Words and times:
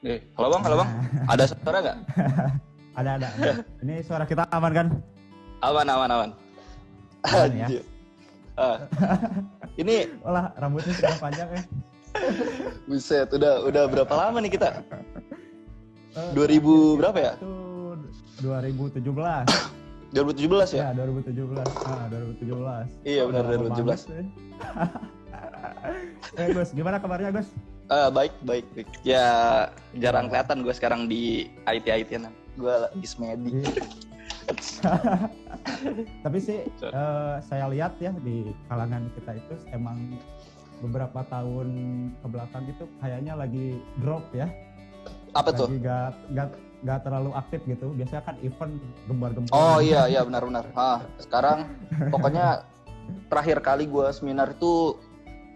Eh, 0.00 0.16
halo 0.32 0.48
bang, 0.56 0.62
halo 0.64 0.76
bang. 0.80 0.90
Ada 1.28 1.44
suara 1.52 1.78
nggak? 1.84 1.96
ada 3.04 3.10
ada. 3.20 3.28
Ini 3.84 4.00
suara 4.00 4.24
kita 4.24 4.48
aman 4.48 4.72
kan? 4.72 4.86
Aman, 5.60 5.84
aman, 5.92 6.08
aman. 6.08 6.30
Aman 7.28 7.50
ya. 7.52 7.68
Ah. 8.56 8.80
ini 9.76 10.08
Olah 10.26 10.56
rambutnya 10.56 10.96
sudah 10.96 11.20
panjang 11.20 11.48
ya. 11.52 11.62
buset, 12.88 13.28
udah 13.28 13.60
udah 13.68 13.84
berapa 13.92 14.08
lama 14.16 14.40
nih 14.40 14.56
kita? 14.56 14.80
Eh, 16.16 16.32
2000 16.32 16.96
berapa 16.96 17.18
ya? 17.20 17.32
Itu 17.36 17.52
2017. 18.40 19.04
2017 19.04 19.04
ya? 20.80 20.96
Ya, 20.96 20.96
2017. 20.96 21.60
Ah, 21.60 22.08
2017. 22.08 23.04
Iya 23.04 23.22
benar 23.28 23.42
Udah 23.44 23.52
lama 23.52 23.68
2017. 23.68 23.84
banget, 23.84 24.00
ya. 24.08 24.24
eh 26.40 26.48
Gus, 26.56 26.72
gimana 26.72 26.96
kabarnya 26.96 27.36
Gus? 27.36 27.52
Ah, 27.90 28.06
baik, 28.06 28.30
baik, 28.46 28.66
baik. 28.70 28.90
Ya 29.02 29.26
jarang 29.98 30.30
kelihatan 30.30 30.62
gue 30.62 30.70
sekarang 30.70 31.10
di 31.10 31.50
IT 31.66 31.90
IT 31.90 32.22
nan. 32.22 32.30
Gue 32.54 32.70
lagi 32.70 33.02
semedi. 33.02 33.66
Iya. 33.66 33.82
Tapi 36.24 36.38
sih 36.38 36.62
eh, 36.70 37.36
saya 37.42 37.66
lihat 37.66 37.98
ya 37.98 38.14
di 38.22 38.54
kalangan 38.70 39.10
kita 39.18 39.42
itu 39.42 39.54
emang 39.74 39.98
beberapa 40.78 41.26
tahun 41.26 41.68
ke 42.22 42.26
belakang 42.30 42.64
itu 42.70 42.86
kayaknya 43.02 43.34
lagi 43.34 43.82
drop 43.98 44.22
ya. 44.30 44.46
Apa 45.34 45.50
tuh? 45.50 45.66
Gak, 45.82 46.14
gak, 46.30 46.54
gak 46.86 47.02
terlalu 47.02 47.34
aktif 47.34 47.58
gitu. 47.66 47.90
Biasanya 47.98 48.22
kan 48.22 48.38
event 48.46 48.78
gembar-gembor. 49.10 49.50
Oh 49.50 49.82
iya 49.82 50.06
iya 50.06 50.22
benar-benar. 50.22 50.70
Ah, 50.78 51.02
sekarang 51.18 51.66
pokoknya 52.14 52.62
terakhir 53.34 53.58
kali 53.66 53.90
gue 53.90 54.06
seminar 54.14 54.54
itu 54.54 54.94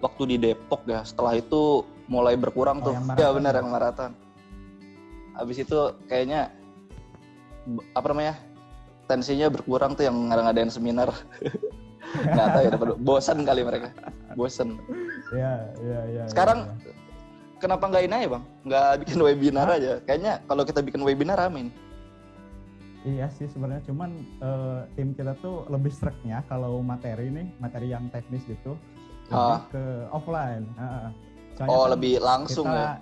waktu 0.02 0.34
di 0.34 0.36
Depok 0.50 0.82
ya. 0.90 1.06
Setelah 1.06 1.38
itu 1.38 1.93
mulai 2.06 2.36
berkurang 2.36 2.84
Oh, 2.84 2.92
tuh. 2.92 2.94
Ya 3.16 3.30
benar 3.32 3.52
ya? 3.54 3.60
yang 3.62 3.68
maraton. 3.70 4.12
Habis 5.34 5.56
itu 5.60 5.78
kayaknya 6.06 6.52
apa 7.92 8.06
namanya? 8.12 8.34
Tensinya 9.04 9.52
berkurang 9.52 9.92
tuh 9.92 10.08
yang 10.08 10.16
ngadain 10.28 10.72
seminar. 10.72 11.12
Nggak 12.14 12.46
tahu 12.46 12.62
ya, 12.62 12.72
bosan 13.02 13.38
kali 13.42 13.66
mereka. 13.66 13.90
Bosan. 14.32 14.78
Iya, 15.34 15.52
iya, 15.82 16.00
iya. 16.06 16.24
Sekarang 16.30 16.70
iya, 16.78 16.88
iya. 16.88 16.94
kenapa 17.58 17.90
nggak 17.90 18.04
ini 18.06 18.14
aja 18.14 18.28
bang? 18.38 18.44
Nggak 18.62 18.88
bikin 19.02 19.18
webinar 19.18 19.66
aja. 19.66 19.92
Kayaknya 20.06 20.32
kalau 20.46 20.62
kita 20.62 20.80
bikin 20.80 21.02
webinar 21.02 21.38
amin. 21.40 21.68
Iya 23.04 23.28
sih 23.28 23.44
sebenarnya 23.44 23.84
cuman 23.84 24.10
eh, 24.40 24.80
tim 24.96 25.12
kita 25.12 25.36
tuh 25.42 25.68
lebih 25.68 25.92
streknya 25.92 26.40
kalau 26.46 26.80
materi 26.80 27.28
nih, 27.28 27.52
materi 27.58 27.90
yang 27.90 28.08
teknis 28.08 28.46
gitu 28.46 28.78
lebih 29.28 29.58
Ah. 29.58 29.60
ke 29.68 29.84
offline. 30.08 30.64
Heeh. 30.78 31.08
Soalnya 31.54 31.70
Oh 31.70 31.84
kan 31.84 31.92
lebih 31.94 32.14
langsung 32.18 32.66
kita, 32.66 32.78
ya. 32.78 32.92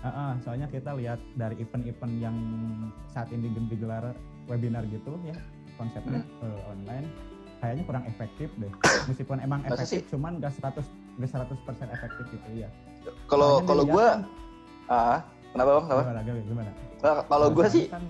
Heeh, 0.00 0.32
soalnya 0.40 0.66
kita 0.72 0.90
lihat 0.96 1.20
dari 1.36 1.60
event-event 1.60 2.14
yang 2.18 2.36
saat 3.06 3.28
ini 3.28 3.52
digelar 3.68 4.16
webinar 4.48 4.88
gitu 4.88 5.12
ya 5.22 5.36
konsepnya 5.76 6.24
Hmm. 6.40 6.44
eh, 6.48 6.60
online 6.66 7.06
kayaknya 7.60 7.84
kurang 7.84 8.04
efektif 8.04 8.48
deh 8.56 8.72
meskipun 9.04 9.36
emang 9.38 9.60
Masa 9.62 9.76
efektif 9.76 10.08
cuman 10.08 10.40
gak 10.40 10.56
100 10.56 10.88
gak 11.20 11.30
100% 11.30 11.88
efektif 11.90 12.24
gitu 12.32 12.50
ya 12.56 12.68
Kalau 13.28 13.60
kalau 13.62 13.84
gue, 13.86 14.00
kan- 14.02 14.24
ah 14.88 15.20
kenapa 15.52 15.70
bang? 15.70 15.84
Kenapa? 15.84 16.02
gimana 16.02 16.40
gimana 16.42 16.70
Nah, 17.00 17.16
kalau 17.24 17.48
gue 17.50 17.64
sih, 17.66 17.84
kan, 17.88 18.04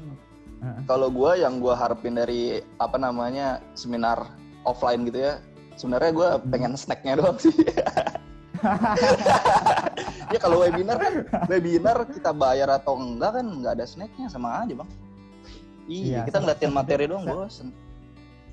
kalau 0.85 1.09
gue 1.11 1.31
yang 1.39 1.59
gue 1.59 1.75
harapin 1.75 2.15
dari 2.15 2.43
apa 2.77 2.99
namanya 2.99 3.59
seminar 3.73 4.31
offline 4.63 5.07
gitu 5.07 5.19
ya, 5.21 5.39
sebenarnya 5.75 6.11
gue 6.11 6.29
Hmm. 6.29 6.51
pengen 6.51 6.73
snacknya 6.75 7.19
doang 7.19 7.39
sih. 7.39 7.51
ya 10.31 10.39
kalau 10.39 10.63
webinar 10.63 10.97
kan, 10.97 11.15
webinar 11.47 11.97
kita 12.07 12.31
bayar 12.31 12.69
atau 12.71 12.97
enggak 12.97 13.37
kan 13.37 13.47
nggak 13.47 13.73
ada 13.75 13.85
snacknya 13.85 14.27
sama 14.27 14.63
aja 14.63 14.75
bang. 14.77 14.91
Iya, 15.85 16.07
Iya, 16.07 16.19
kita 16.23 16.39
ngeliatin 16.39 16.71
materi 16.71 17.05
doang 17.05 17.25
ser- 17.25 17.35
bosen. 17.35 17.69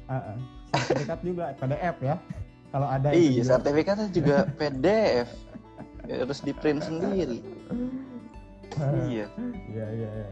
Heeh. 0.07 0.37
sertifikat 0.67 1.19
juga 1.19 1.45
PDF 1.55 1.97
ya 2.01 2.15
kalau 2.69 2.87
ada 2.87 3.07
Iya, 3.11 3.41
sertifikatnya 3.45 4.07
juga 4.09 4.37
PDF. 4.55 5.27
Ya, 6.03 6.23
harus 6.23 6.39
di 6.39 6.51
print 6.51 6.81
sendiri. 6.81 7.43
Iya. 9.05 9.27
Iya 9.67 9.85
iya 9.91 10.09
iya. 10.13 10.29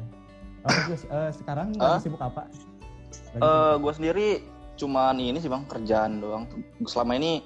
Gus, 0.87 1.03
eh, 1.05 1.29
sekarang 1.35 1.75
sibuk 1.99 2.19
apa? 2.19 2.47
Lagi 2.47 3.37
Eh, 3.37 3.39
sibuk 3.39 3.79
gue 3.81 3.93
sendiri 3.93 4.27
cuman 4.75 5.15
ini 5.15 5.37
sih 5.37 5.47
bang 5.47 5.63
kerjaan 5.65 6.19
doang. 6.19 6.43
Selama 6.83 7.15
ini 7.15 7.43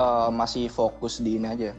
eh, 0.00 0.28
masih 0.32 0.66
fokus 0.66 1.20
di 1.20 1.36
ini 1.36 1.46
aja. 1.46 1.70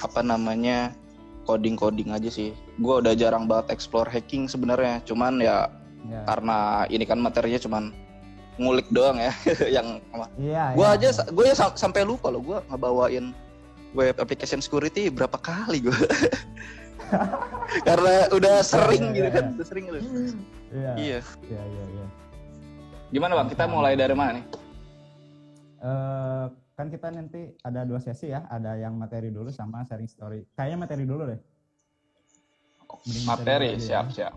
Apa 0.00 0.20
namanya 0.20 0.96
coding 1.44 1.76
coding 1.76 2.10
aja 2.10 2.26
sih. 2.26 2.50
Gue 2.76 2.98
udah 2.98 3.12
jarang 3.12 3.44
banget 3.44 3.70
explore 3.70 4.08
hacking 4.08 4.48
sebenarnya. 4.48 5.04
Cuman 5.04 5.38
ya 5.38 5.68
Ya. 6.06 6.22
karena 6.22 6.58
ini 6.86 7.02
kan 7.02 7.18
materinya 7.18 7.58
cuman 7.58 7.90
ngulik 8.56 8.86
doang 8.88 9.18
ya. 9.18 9.34
yang 9.76 9.98
Iya. 10.38 10.72
gue 10.72 10.86
iya, 10.86 10.94
aja 10.94 11.08
gue 11.26 11.44
ya 11.44 11.54
sam- 11.54 11.74
sampai 11.74 12.02
lupa 12.02 12.30
loh 12.30 12.38
gue 12.40 12.58
ngebawain 12.64 13.34
web 13.90 14.14
application 14.16 14.62
security 14.62 15.10
berapa 15.10 15.34
kali 15.36 15.82
gue. 15.82 15.98
karena 17.88 18.30
udah 18.30 18.62
sering 18.62 19.10
Iya, 19.10 19.14
gitu 19.14 19.26
iya, 19.26 19.34
kan, 19.34 19.44
iya. 19.44 19.54
udah 19.54 19.66
sering 19.66 19.84
gitu. 19.84 19.98
Iya. 20.70 20.90
Iya. 20.94 21.18
Iya. 21.50 22.06
Gimana 23.08 23.32
bang? 23.34 23.48
Kita 23.50 23.64
mulai 23.66 23.94
dari 23.94 24.14
mana 24.14 24.30
nih? 24.34 24.44
Eh, 25.78 26.44
kan 26.76 26.92
kita 26.92 27.08
nanti 27.08 27.56
ada 27.64 27.88
dua 27.88 27.96
sesi 27.96 28.28
ya, 28.28 28.44
ada 28.52 28.76
yang 28.76 29.00
materi 29.00 29.32
dulu 29.32 29.48
sama 29.48 29.80
sharing 29.88 30.04
story. 30.06 30.44
Kayaknya 30.52 30.76
materi 30.76 31.04
dulu 31.08 31.24
deh. 31.24 31.40
Mending 33.08 33.24
Materi, 33.24 33.68
dulu 33.72 33.76
aja 33.76 33.80
ya. 33.80 33.88
siap 33.88 34.06
siap. 34.12 34.34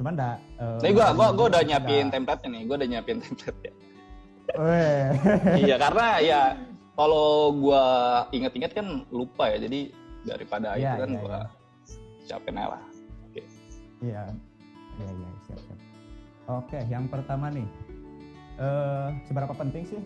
Cuman 0.00 0.16
dah. 0.16 0.40
eh, 0.56 0.78
Nih 0.80 0.92
gua 0.96 1.12
gua 1.12 1.28
gua 1.36 1.46
udah 1.52 1.62
nyiapin 1.68 2.08
template 2.08 2.48
nih, 2.48 2.64
gua 2.64 2.76
udah 2.80 2.88
nyiapin 2.88 3.20
template 3.20 3.60
ya. 3.60 3.72
Iya, 5.60 5.76
karena 5.76 6.06
ya 6.24 6.40
kalau 6.96 7.52
gua 7.60 7.84
inget-inget 8.32 8.72
kan 8.72 9.04
lupa 9.12 9.52
ya. 9.52 9.68
Jadi 9.68 9.92
daripada 10.24 10.80
Iya, 10.80 10.96
itu 10.96 10.96
kan 10.96 11.10
iya, 11.12 11.20
gua 11.20 11.38
siapin 12.24 12.56
aja 12.56 12.68
lah. 12.72 12.82
Iya. 14.00 14.22
Iya 14.96 15.08
iya 15.12 15.28
siap 15.44 15.60
siap. 15.60 15.78
Oke, 16.48 16.78
yang 16.88 17.04
pertama 17.12 17.52
nih. 17.52 17.68
Eh 18.56 19.08
seberapa 19.28 19.52
penting 19.52 19.84
sih 19.84 20.00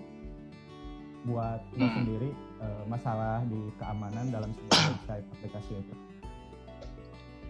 buat 1.26 1.60
lo 1.74 1.84
Hmm. 1.84 1.94
sendiri 1.98 2.30
eh, 2.56 2.82
masalah 2.86 3.42
di 3.44 3.58
keamanan 3.76 4.30
dalam 4.30 4.50
sebuah 4.54 4.80
website 4.94 5.26
aplikasi 5.34 5.72
itu? 5.76 5.94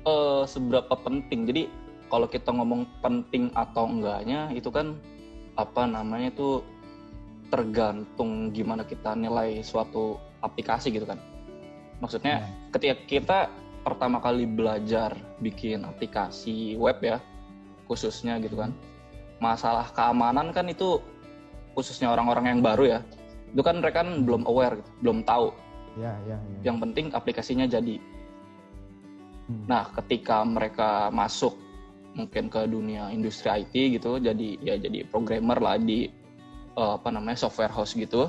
Eh 0.06 0.42
seberapa 0.46 0.94
penting? 0.96 1.40
Jadi 1.44 1.62
kalau 2.06 2.26
kita 2.26 2.50
ngomong 2.50 2.86
penting 3.02 3.50
atau 3.52 3.86
enggaknya 3.86 4.50
itu 4.50 4.70
kan 4.70 4.94
apa 5.54 5.84
namanya 5.84 6.30
itu 6.30 6.62
tergantung 7.46 8.50
gimana 8.50 8.82
kita 8.82 9.14
nilai 9.14 9.62
suatu 9.62 10.18
aplikasi 10.42 10.90
gitu 10.90 11.06
kan. 11.06 11.18
Maksudnya 12.02 12.42
Iya. 12.42 12.48
ketika 12.74 12.94
kita 13.06 13.38
pertama 13.82 14.18
kali 14.18 14.44
belajar 14.44 15.14
bikin 15.38 15.86
aplikasi 15.86 16.74
web 16.74 16.98
ya 17.00 17.22
khususnya 17.86 18.42
gitu 18.42 18.58
kan 18.58 18.74
masalah 19.38 19.86
keamanan 19.94 20.50
kan 20.50 20.66
itu 20.66 20.98
khususnya 21.70 22.10
orang-orang 22.10 22.50
yang 22.50 22.60
baru 22.66 22.98
ya 22.98 23.00
itu 23.52 23.62
kan 23.62 23.78
mereka 23.78 24.02
kan 24.02 24.26
belum 24.26 24.42
aware 24.48 24.78
gitu, 24.80 24.90
belum 25.02 25.18
tahu 25.22 25.48
Iya 25.96 26.12
iya 26.28 26.36
iya. 26.36 26.58
yang 26.66 26.76
penting 26.82 27.12
aplikasinya 27.12 27.66
jadi 27.68 27.98
Hmm. 29.46 29.62
nah 29.70 29.86
ketika 29.94 30.42
mereka 30.42 31.06
masuk 31.14 31.54
mungkin 32.18 32.50
ke 32.50 32.66
dunia 32.66 33.14
industri 33.14 33.46
IT 33.62 33.94
gitu 33.94 34.18
jadi 34.18 34.58
ya 34.58 34.74
jadi 34.74 35.06
programmer 35.06 35.62
lah 35.62 35.78
di 35.78 36.10
eh, 36.74 36.92
apa 36.98 37.14
namanya 37.14 37.38
software 37.46 37.70
house 37.70 37.94
gitu 37.94 38.26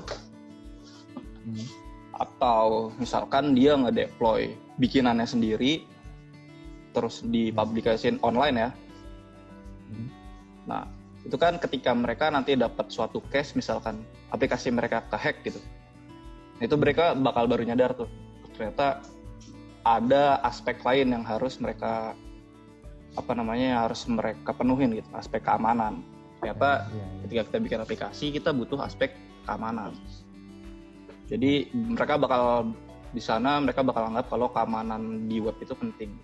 Hmm. 1.42 1.66
atau 2.22 2.94
misalkan 3.02 3.58
dia 3.58 3.74
nge-deploy 3.80 4.54
bikinannya 4.78 5.26
sendiri 5.26 5.88
terus 6.92 7.22
dipublikasiin 7.26 8.18
online 8.26 8.58
ya. 8.58 8.70
Hmm. 9.90 10.08
Nah, 10.66 10.84
itu 11.28 11.36
kan 11.36 11.60
ketika 11.60 11.92
mereka 11.92 12.32
nanti 12.32 12.56
dapat 12.56 12.88
suatu 12.88 13.20
case 13.28 13.52
misalkan 13.60 14.00
aplikasi 14.32 14.72
mereka 14.72 15.04
kehack 15.12 15.44
gitu. 15.44 15.60
Itu 16.64 16.80
mereka 16.80 17.12
bakal 17.20 17.52
baru 17.52 17.68
nyadar 17.68 17.92
tuh. 18.00 18.08
Ternyata 18.56 19.04
ada 19.84 20.40
aspek 20.48 20.80
lain 20.88 21.12
yang 21.12 21.28
harus 21.28 21.60
mereka 21.60 22.16
apa 23.20 23.32
namanya 23.36 23.84
harus 23.84 24.08
mereka 24.08 24.56
penuhin 24.56 24.96
gitu, 24.96 25.10
aspek 25.20 25.44
keamanan. 25.44 26.00
Ternyata 26.40 26.88
Iya, 26.96 26.96
iya. 26.96 27.20
ketika 27.28 27.42
kita 27.52 27.58
bikin 27.60 27.80
aplikasi 27.84 28.26
kita 28.32 28.56
butuh 28.56 28.80
aspek 28.80 29.12
keamanan. 29.44 29.92
Jadi 31.28 31.68
mereka 31.76 32.16
bakal 32.16 32.72
di 33.12 33.20
sana 33.20 33.60
mereka 33.60 33.84
bakal 33.84 34.08
anggap 34.08 34.32
kalau 34.32 34.48
keamanan 34.48 35.28
di 35.28 35.44
web 35.44 35.60
itu 35.60 35.76
penting. 35.76 36.16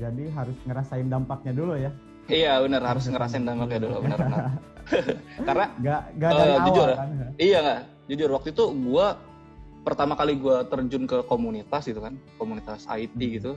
Jadi 0.00 0.32
harus 0.32 0.56
ngerasain 0.64 1.12
dampaknya 1.12 1.52
dulu 1.52 1.76
ya. 1.76 1.92
Iya 2.30 2.52
benar 2.62 2.82
harus 2.86 3.04
ngerasain 3.10 3.42
dampaknya 3.42 3.78
dulu 3.84 3.96
benar-benar. 4.06 4.44
Karena 5.48 5.66
Gak 5.82 6.02
gak 6.18 6.30
Eh, 6.30 6.38
dari 6.38 6.52
awal 6.54 6.66
jujur 6.66 6.88
ya. 6.88 6.96
kan. 6.98 7.08
iya 7.38 7.58
nggak 7.62 7.80
jujur 8.10 8.28
waktu 8.34 8.48
itu 8.50 8.64
gua 8.90 9.06
pertama 9.80 10.12
kali 10.12 10.36
gue 10.36 10.56
terjun 10.68 11.04
ke 11.08 11.24
komunitas 11.24 11.88
gitu 11.88 12.04
kan 12.04 12.14
komunitas 12.36 12.84
IT 12.90 13.16
hmm. 13.16 13.32
gitu 13.40 13.52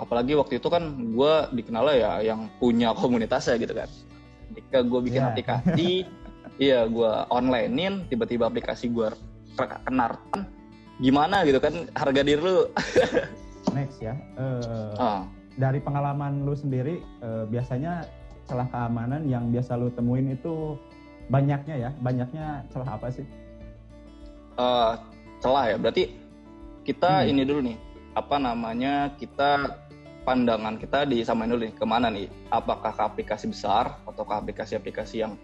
apalagi 0.00 0.34
waktu 0.34 0.58
itu 0.58 0.68
kan 0.72 0.90
gue 1.14 1.34
dikenal 1.54 1.86
ya 1.94 2.18
yang 2.24 2.50
punya 2.58 2.90
komunitasnya 2.96 3.60
gitu 3.60 3.76
kan 3.76 3.88
ketika 4.50 4.78
gue 4.82 5.00
bikin 5.04 5.22
yeah. 5.22 5.30
aplikasi 5.30 5.90
iya 6.66 6.80
gue 6.88 7.12
onlinein 7.30 8.08
tiba-tiba 8.10 8.48
aplikasi 8.48 8.90
gue 8.90 9.12
kenarkan 9.54 10.48
gimana 10.98 11.46
gitu 11.46 11.58
kan 11.62 11.86
harga 11.94 12.22
diri 12.26 12.40
lu 12.42 12.66
next 13.76 13.98
ya 14.02 14.14
uh, 14.38 14.94
uh. 14.98 15.20
Dari 15.54 15.78
pengalaman 15.78 16.42
lu 16.42 16.54
sendiri 16.54 16.98
uh, 17.22 17.46
biasanya 17.46 18.06
celah 18.44 18.68
keamanan 18.68 19.24
yang 19.30 19.48
biasa 19.48 19.78
lu 19.78 19.88
temuin 19.94 20.34
itu 20.34 20.76
banyaknya 21.32 21.88
ya? 21.88 21.90
Banyaknya 22.02 22.66
celah 22.74 22.88
apa 22.98 23.08
sih? 23.08 23.26
Uh, 24.58 24.98
celah 25.40 25.74
ya? 25.74 25.76
Berarti 25.80 26.12
kita 26.84 27.24
hmm. 27.24 27.30
ini 27.30 27.42
dulu 27.46 27.60
nih. 27.72 27.76
Apa 28.14 28.36
namanya? 28.38 29.14
Kita 29.16 29.80
pandangan 30.28 30.76
kita 30.76 31.08
disamain 31.08 31.50
dulu 31.50 31.64
nih. 31.66 31.74
Ke 31.74 31.84
mana 31.88 32.12
nih? 32.12 32.28
Apakah 32.52 32.92
ke 32.92 33.02
aplikasi 33.02 33.48
besar 33.50 33.98
atau 34.04 34.22
ke 34.22 34.34
aplikasi-aplikasi 34.34 35.24
yang 35.24 35.34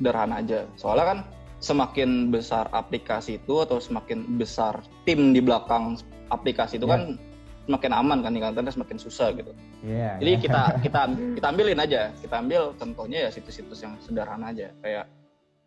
sederhana 0.00 0.42
aja? 0.42 0.66
Soalnya 0.74 1.06
kan 1.06 1.18
semakin 1.60 2.32
besar 2.32 2.66
aplikasi 2.72 3.36
itu 3.36 3.60
atau 3.60 3.76
semakin 3.76 4.40
besar 4.40 4.80
tim 5.04 5.36
di 5.36 5.44
belakang 5.44 6.00
aplikasi 6.32 6.80
itu 6.80 6.88
yeah. 6.88 6.96
kan 6.96 7.02
semakin 7.70 7.92
aman 7.94 8.18
kan 8.26 8.34
tingkatannya 8.34 8.74
semakin 8.74 8.98
susah 8.98 9.30
gitu. 9.38 9.54
Yeah, 9.86 10.18
Jadi 10.18 10.32
yeah. 10.34 10.42
kita 10.42 10.62
kita 10.90 11.00
kita 11.38 11.46
ambilin 11.46 11.78
aja, 11.78 12.10
kita 12.18 12.34
ambil 12.42 12.74
contohnya 12.74 13.18
ya 13.26 13.30
situs-situs 13.30 13.78
yang 13.86 13.94
sederhana 14.02 14.50
aja 14.50 14.74
kayak 14.82 15.06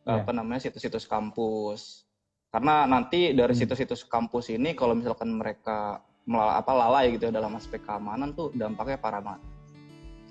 yeah. 0.03 0.19
apa 0.19 0.31
namanya 0.35 0.67
situs-situs 0.67 1.07
kampus. 1.07 2.03
Karena 2.51 2.85
nanti 2.85 3.31
dari 3.31 3.55
hmm. 3.55 3.61
situs-situs 3.63 4.03
kampus 4.05 4.51
ini 4.51 4.75
kalau 4.75 4.93
misalkan 4.93 5.31
mereka 5.31 6.03
apa 6.31 6.71
lalai 6.75 7.15
gitu 7.15 7.31
ya 7.31 7.33
dalam 7.33 7.55
aspek 7.55 7.83
keamanan 7.83 8.35
tuh 8.35 8.51
dampaknya 8.55 8.95
parah 8.99 9.19
banget 9.19 9.43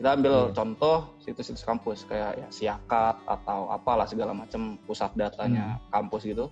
kita 0.02 0.18
ambil 0.18 0.34
hmm. 0.48 0.54
contoh 0.56 0.96
situs-situs 1.20 1.62
kampus 1.62 2.02
kayak 2.08 2.40
ya 2.40 2.48
Siakat 2.48 3.22
atau 3.22 3.68
apalah 3.70 4.08
segala 4.08 4.32
macam 4.32 4.80
pusat 4.88 5.12
datanya 5.14 5.76
hmm. 5.78 5.94
kampus 5.94 6.26
gitu 6.26 6.48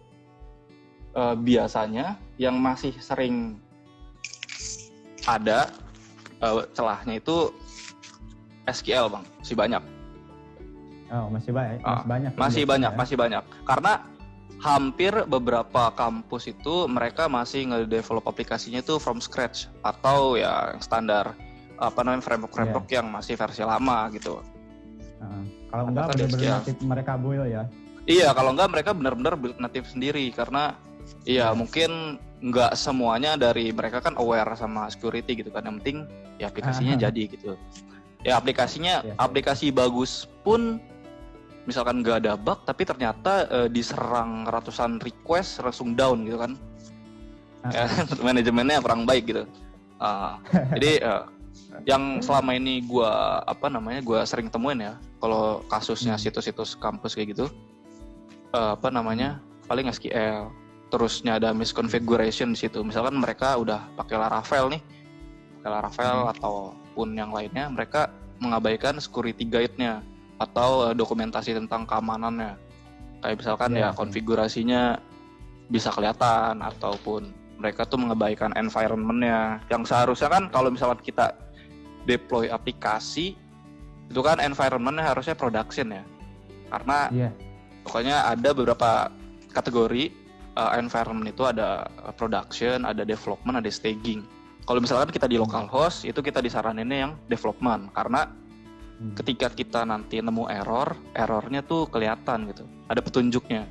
e, 1.16 1.22
biasanya 1.40 2.20
yang 2.36 2.60
masih 2.60 2.92
sering 3.00 3.58
ada 5.26 5.72
e, 6.40 6.48
celahnya 6.72 7.20
itu 7.20 7.52
SQL 8.68 9.10
bang 9.10 9.24
masih 9.42 9.56
banyak 9.56 9.82
oh 11.10 11.26
masih 11.32 11.52
banyak 11.52 11.78
masih 11.82 11.90
ah, 11.90 12.04
banyak 12.06 12.32
masih 12.38 12.64
banyak 12.64 12.92
ya? 12.92 12.98
masih 12.98 13.16
banyak 13.18 13.44
karena 13.66 13.92
hampir 14.60 15.12
beberapa 15.24 15.88
kampus 15.96 16.52
itu 16.52 16.84
mereka 16.84 17.26
masih 17.32 17.64
nge-develop 17.72 18.28
aplikasinya 18.28 18.84
itu 18.84 19.00
from 19.00 19.18
scratch 19.18 19.72
atau 19.80 20.36
ya 20.36 20.76
standar 20.84 21.32
apa 21.80 22.04
namanya 22.04 22.20
framework 22.20 22.52
framework 22.52 22.86
yeah. 22.92 23.00
yang 23.00 23.08
masih 23.08 23.40
versi 23.40 23.64
lama 23.64 24.12
gitu. 24.12 24.44
Uh, 25.16 25.42
kalau 25.72 25.88
enggak 25.88 26.12
benar-benar 26.12 26.60
mereka 26.84 27.12
build 27.16 27.48
ya. 27.48 27.62
Iya, 28.04 28.28
kalau 28.36 28.52
enggak 28.52 28.68
mereka 28.68 28.90
benar-benar 28.92 29.34
build 29.40 29.56
natif 29.56 29.88
sendiri 29.88 30.28
karena 30.36 30.76
iya 31.24 31.48
yeah. 31.48 31.50
mungkin 31.56 32.20
enggak 32.40 32.72
semuanya 32.76 33.36
dari 33.36 33.72
mereka 33.72 34.00
kan 34.00 34.16
aware 34.16 34.52
sama 34.56 34.88
security 34.88 35.40
gitu 35.40 35.52
kan. 35.52 35.64
Yang 35.64 35.76
penting 35.80 35.98
ya 36.40 36.46
aplikasinya 36.48 36.94
uh 36.96 37.00
jadi 37.00 37.22
gitu. 37.28 37.52
Ya 38.20 38.36
aplikasinya 38.36 38.94
yeah, 39.00 39.16
aplikasi 39.16 39.72
bagus 39.72 40.28
pun 40.44 40.76
misalkan 41.64 42.04
nggak 42.04 42.24
ada 42.24 42.36
bug 42.36 42.64
tapi 42.68 42.84
ternyata 42.84 43.48
uh, 43.48 43.68
diserang 43.68 44.44
ratusan 44.48 45.00
request 45.00 45.64
langsung 45.64 45.96
down 45.96 46.28
gitu 46.28 46.36
kan. 46.40 46.52
Ya, 47.72 47.88
manajemennya 48.26 48.80
kurang 48.80 49.04
baik 49.08 49.32
gitu. 49.32 49.44
Uh, 50.00 50.36
jadi 50.76 50.92
uh, 51.04 51.24
yang 51.88 52.20
selama 52.20 52.56
ini 52.56 52.84
gue 52.84 53.12
apa 53.46 53.72
namanya 53.72 54.00
gue 54.04 54.18
sering 54.28 54.52
temuin 54.52 54.80
ya 54.80 54.94
kalau 55.22 55.64
kasusnya 55.70 56.16
hmm. 56.16 56.22
situs-situs 56.22 56.76
kampus 56.76 57.16
kayak 57.16 57.36
gitu 57.36 57.46
uh, 58.52 58.76
apa 58.76 58.88
namanya 58.92 59.38
paling 59.70 59.88
SQL 59.88 60.50
terusnya 60.90 61.38
ada 61.38 61.54
misconfiguration 61.54 62.52
di 62.52 62.66
situ 62.66 62.82
misalkan 62.82 63.16
mereka 63.16 63.54
udah 63.56 63.86
pakai 63.94 64.18
Laravel 64.18 64.76
nih 64.76 64.82
pakai 65.60 65.70
Laravel 65.70 66.18
hmm. 66.26 66.32
ataupun 66.36 67.08
yang 67.14 67.30
lainnya 67.30 67.70
mereka 67.70 68.10
mengabaikan 68.42 68.98
security 68.98 69.46
guide-nya 69.46 70.02
atau 70.40 70.90
uh, 70.90 70.94
dokumentasi 70.96 71.54
tentang 71.54 71.86
keamanannya 71.86 72.56
kayak 73.20 73.36
misalkan 73.38 73.76
yeah. 73.76 73.92
ya 73.92 73.96
konfigurasinya 73.96 74.82
bisa 75.70 75.92
kelihatan 75.92 76.58
ataupun 76.58 77.30
mereka 77.60 77.84
tuh 77.84 78.00
mengabaikan 78.00 78.50
environmentnya 78.56 79.60
yang 79.68 79.84
seharusnya 79.84 80.32
kan 80.32 80.48
kalau 80.48 80.72
misalkan 80.72 80.98
kita 81.04 81.36
deploy 82.08 82.48
aplikasi 82.48 83.36
itu 84.10 84.20
kan 84.24 84.40
environmentnya 84.40 85.06
harusnya 85.12 85.36
production 85.36 85.92
ya 85.92 86.02
karena 86.72 86.98
yeah. 87.12 87.32
pokoknya 87.84 88.16
ada 88.26 88.50
beberapa 88.56 89.12
kategori 89.52 90.19
uh, 90.56 90.72
environment 90.78 91.28
itu 91.30 91.46
ada 91.46 91.86
production 92.16 92.82
ada 92.86 93.06
development 93.06 93.60
ada 93.60 93.70
staging 93.70 94.24
kalau 94.64 94.78
misalkan 94.78 95.10
kita 95.10 95.26
di 95.26 95.36
hmm. 95.38 95.44
local 95.46 95.66
host 95.66 96.06
itu 96.06 96.18
kita 96.22 96.38
disaraninnya 96.42 97.10
yang 97.10 97.12
development 97.26 97.90
karena 97.94 98.30
hmm. 99.02 99.14
ketika 99.18 99.50
kita 99.52 99.80
nanti 99.82 100.22
nemu 100.22 100.46
error 100.50 100.94
errornya 101.14 101.62
tuh 101.66 101.86
kelihatan 101.90 102.50
gitu 102.50 102.64
ada 102.86 103.00
petunjuknya 103.02 103.66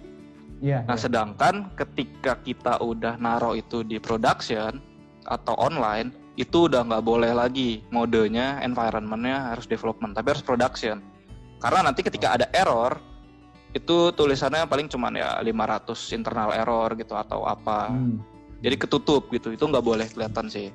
yeah, 0.59 0.83
nah 0.87 0.95
yeah. 0.95 1.01
sedangkan 1.01 1.71
ketika 1.75 2.39
kita 2.43 2.79
udah 2.79 3.15
naruh 3.19 3.55
itu 3.55 3.83
di 3.83 3.99
production 3.99 4.79
atau 5.27 5.55
online 5.59 6.15
itu 6.39 6.71
udah 6.71 6.87
nggak 6.87 7.03
boleh 7.03 7.35
lagi 7.35 7.83
modenya 7.91 8.63
environmentnya 8.63 9.51
harus 9.51 9.67
development 9.67 10.15
tapi 10.15 10.31
harus 10.31 10.43
production 10.43 11.03
karena 11.59 11.91
nanti 11.91 11.99
ketika 11.99 12.39
ada 12.39 12.47
error 12.55 12.95
itu 13.69 13.97
tulisannya 14.17 14.65
paling 14.65 14.89
cuman 14.89 15.13
ya 15.13 15.37
500 15.41 16.17
internal 16.17 16.49
error 16.53 16.89
gitu 16.97 17.13
atau 17.13 17.45
apa 17.45 17.93
hmm. 17.93 18.17
jadi 18.65 18.75
ketutup 18.81 19.29
gitu 19.29 19.53
itu 19.53 19.61
nggak 19.61 19.85
boleh 19.85 20.07
kelihatan 20.09 20.49
sih 20.49 20.73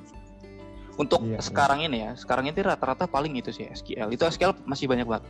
untuk 0.94 1.26
iya, 1.26 1.38
iya. 1.38 1.42
sekarang 1.42 1.82
iya. 1.82 1.86
ini 1.90 1.98
ya 2.06 2.10
sekarang 2.14 2.46
ini 2.46 2.60
rata-rata 2.62 3.10
paling 3.10 3.34
itu 3.34 3.50
sih 3.50 3.66
SQL 3.66 4.14
itu 4.14 4.22
SQL 4.22 4.54
masih 4.62 4.86
banyak 4.86 5.10
banget 5.10 5.26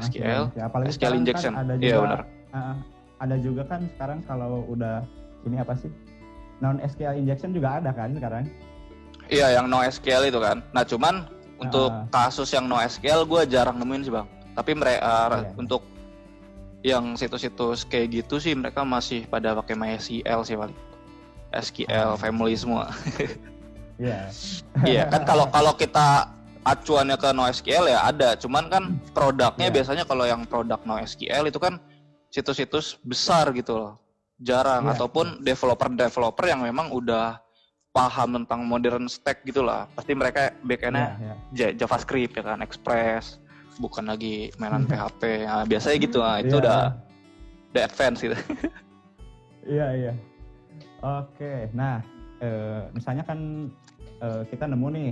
SQL 0.00 0.52
ya, 0.56 0.68
SQL 0.68 1.14
injection 1.16 1.52
kan 1.52 1.68
ada 1.68 1.74
juga, 1.76 1.84
iya 1.84 1.96
benar 2.00 2.20
uh, 2.56 2.76
ada 3.20 3.36
juga 3.36 3.62
kan 3.68 3.80
sekarang 3.96 4.18
kalau 4.24 4.64
udah 4.72 5.04
ini 5.44 5.60
apa 5.60 5.76
sih 5.76 5.92
non 6.64 6.80
SQL 6.80 7.20
injection 7.20 7.52
juga 7.52 7.84
ada 7.84 7.92
kan 7.92 8.16
sekarang 8.16 8.48
Iya, 9.26 9.58
yang 9.58 9.66
no 9.66 9.82
SQL 9.82 10.30
itu 10.30 10.38
kan. 10.38 10.62
Nah, 10.70 10.86
cuman 10.86 11.26
untuk 11.58 11.90
uh. 11.90 12.06
kasus 12.14 12.46
yang 12.54 12.70
no 12.70 12.78
SQL 12.78 13.26
gue 13.26 13.42
jarang 13.50 13.78
nemuin 13.82 14.02
sih 14.06 14.12
bang. 14.14 14.26
Tapi 14.54 14.72
mereka 14.78 15.02
uh, 15.02 15.28
yeah. 15.42 15.52
untuk 15.58 15.82
yang 16.86 17.18
situs-situs 17.18 17.82
kayak 17.82 18.22
gitu 18.22 18.38
sih 18.38 18.54
mereka 18.54 18.86
masih 18.86 19.26
pada 19.26 19.58
pakai 19.58 19.74
MySQL 19.74 20.40
sih 20.46 20.54
paling. 20.54 20.78
SQL 21.50 22.14
uh. 22.14 22.18
family 22.18 22.54
semua. 22.54 22.86
Iya. 23.96 24.28
Iya 24.84 25.02
kan 25.08 25.24
kalau 25.24 25.48
kalau 25.48 25.72
kita 25.72 26.28
acuannya 26.68 27.16
ke 27.16 27.32
NoSQL 27.32 27.88
ya 27.88 28.04
ada, 28.04 28.36
cuman 28.36 28.68
kan 28.68 28.84
produknya 29.16 29.72
yeah. 29.72 29.76
biasanya 29.80 30.04
kalau 30.04 30.28
yang 30.28 30.44
produk 30.44 30.76
NoSQL 30.84 31.48
itu 31.48 31.56
kan 31.56 31.80
situs-situs 32.28 33.00
besar 33.00 33.56
gitu 33.56 33.72
loh. 33.72 33.92
Jarang 34.36 34.84
yeah. 34.84 34.92
ataupun 34.92 35.40
developer-developer 35.40 36.44
yang 36.44 36.60
memang 36.60 36.92
udah 36.92 37.40
paham 37.96 38.44
tentang 38.44 38.68
modern 38.68 39.08
stack 39.08 39.40
gitulah 39.48 39.88
pasti 39.96 40.12
mereka 40.12 40.52
backendnya 40.60 41.16
yeah, 41.16 41.36
yeah. 41.56 41.72
JavaScript 41.72 42.36
ya 42.36 42.44
kan 42.44 42.60
Express 42.60 43.40
bukan 43.78 44.04
lagi 44.08 44.50
mainan 44.56 44.88
PHP 44.88 45.46
nah, 45.46 45.64
biasanya 45.64 45.96
gitu 46.00 46.18
nah, 46.20 46.38
itu 46.40 46.56
yeah, 46.56 46.62
udah 46.62 46.78
yeah. 46.78 47.70
udah 47.72 47.82
advance 47.84 48.18
gitu 48.24 48.36
iya 49.76 49.86
iya 49.94 50.12
oke 51.04 51.52
nah 51.76 52.00
e, 52.40 52.48
misalnya 52.96 53.24
kan 53.26 53.70
e, 54.22 54.28
kita 54.48 54.64
nemu 54.68 54.86
nih 54.92 55.08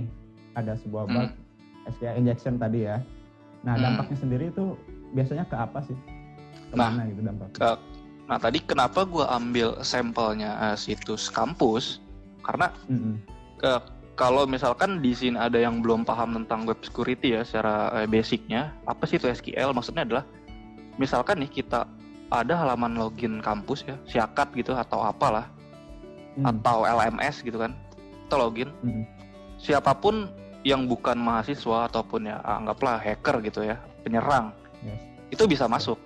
ada 0.55 0.73
sebuah 0.79 1.05
bug 1.09 1.29
hmm. 1.29 1.91
SQL 1.95 2.17
injection 2.19 2.55
tadi 2.57 2.89
ya 2.89 2.97
nah 3.61 3.77
hmm. 3.77 3.83
dampaknya 3.83 4.17
sendiri 4.17 4.45
itu 4.49 4.77
biasanya 5.13 5.45
ke 5.47 5.55
apa 5.55 5.79
sih 5.85 5.97
Ke 6.71 6.75
mana 6.75 7.03
nah 7.03 7.05
gitu 7.07 7.21
dampak 7.21 7.47
ke, 7.55 7.69
nah 8.25 8.37
tadi 8.41 8.59
kenapa 8.65 9.05
gue 9.05 9.25
ambil 9.25 9.77
sampelnya 9.85 10.57
uh, 10.57 10.75
situs 10.75 11.29
kampus 11.29 12.01
karena 12.45 12.69
mm-hmm. 12.89 13.15
ke 13.57 13.71
kalau 14.15 14.47
misalkan 14.47 15.03
di 15.03 15.11
sini 15.11 15.35
ada 15.35 15.59
yang 15.59 15.83
belum 15.83 16.07
paham 16.07 16.43
tentang 16.43 16.63
web 16.63 16.79
security 16.81 17.35
ya 17.35 17.43
secara 17.43 17.91
eh, 18.03 18.07
basicnya 18.07 18.71
apa 18.87 19.03
sih 19.03 19.19
itu 19.19 19.27
SQL 19.27 19.75
maksudnya 19.75 20.07
adalah 20.07 20.23
misalkan 20.95 21.43
nih 21.43 21.51
kita 21.51 21.83
ada 22.31 22.53
halaman 22.55 22.95
login 22.95 23.43
kampus 23.43 23.85
ya 23.85 23.95
siakat 24.07 24.55
gitu 24.55 24.73
atau 24.73 25.03
apalah 25.03 25.51
mm. 26.39 26.47
atau 26.47 26.87
LMS 26.87 27.43
gitu 27.43 27.59
kan 27.59 27.75
atau 28.27 28.49
login 28.49 28.71
mm. 28.81 29.03
siapa 29.59 29.91
pun 29.93 30.31
yang 30.65 30.89
bukan 30.89 31.19
mahasiswa 31.19 31.91
ataupun 31.91 32.31
ya 32.31 32.41
anggaplah 32.41 32.97
hacker 32.97 33.37
gitu 33.45 33.61
ya 33.61 33.77
penyerang 34.01 34.49
yes. 34.81 34.97
itu 35.29 35.43
bisa 35.45 35.69
masuk 35.69 35.99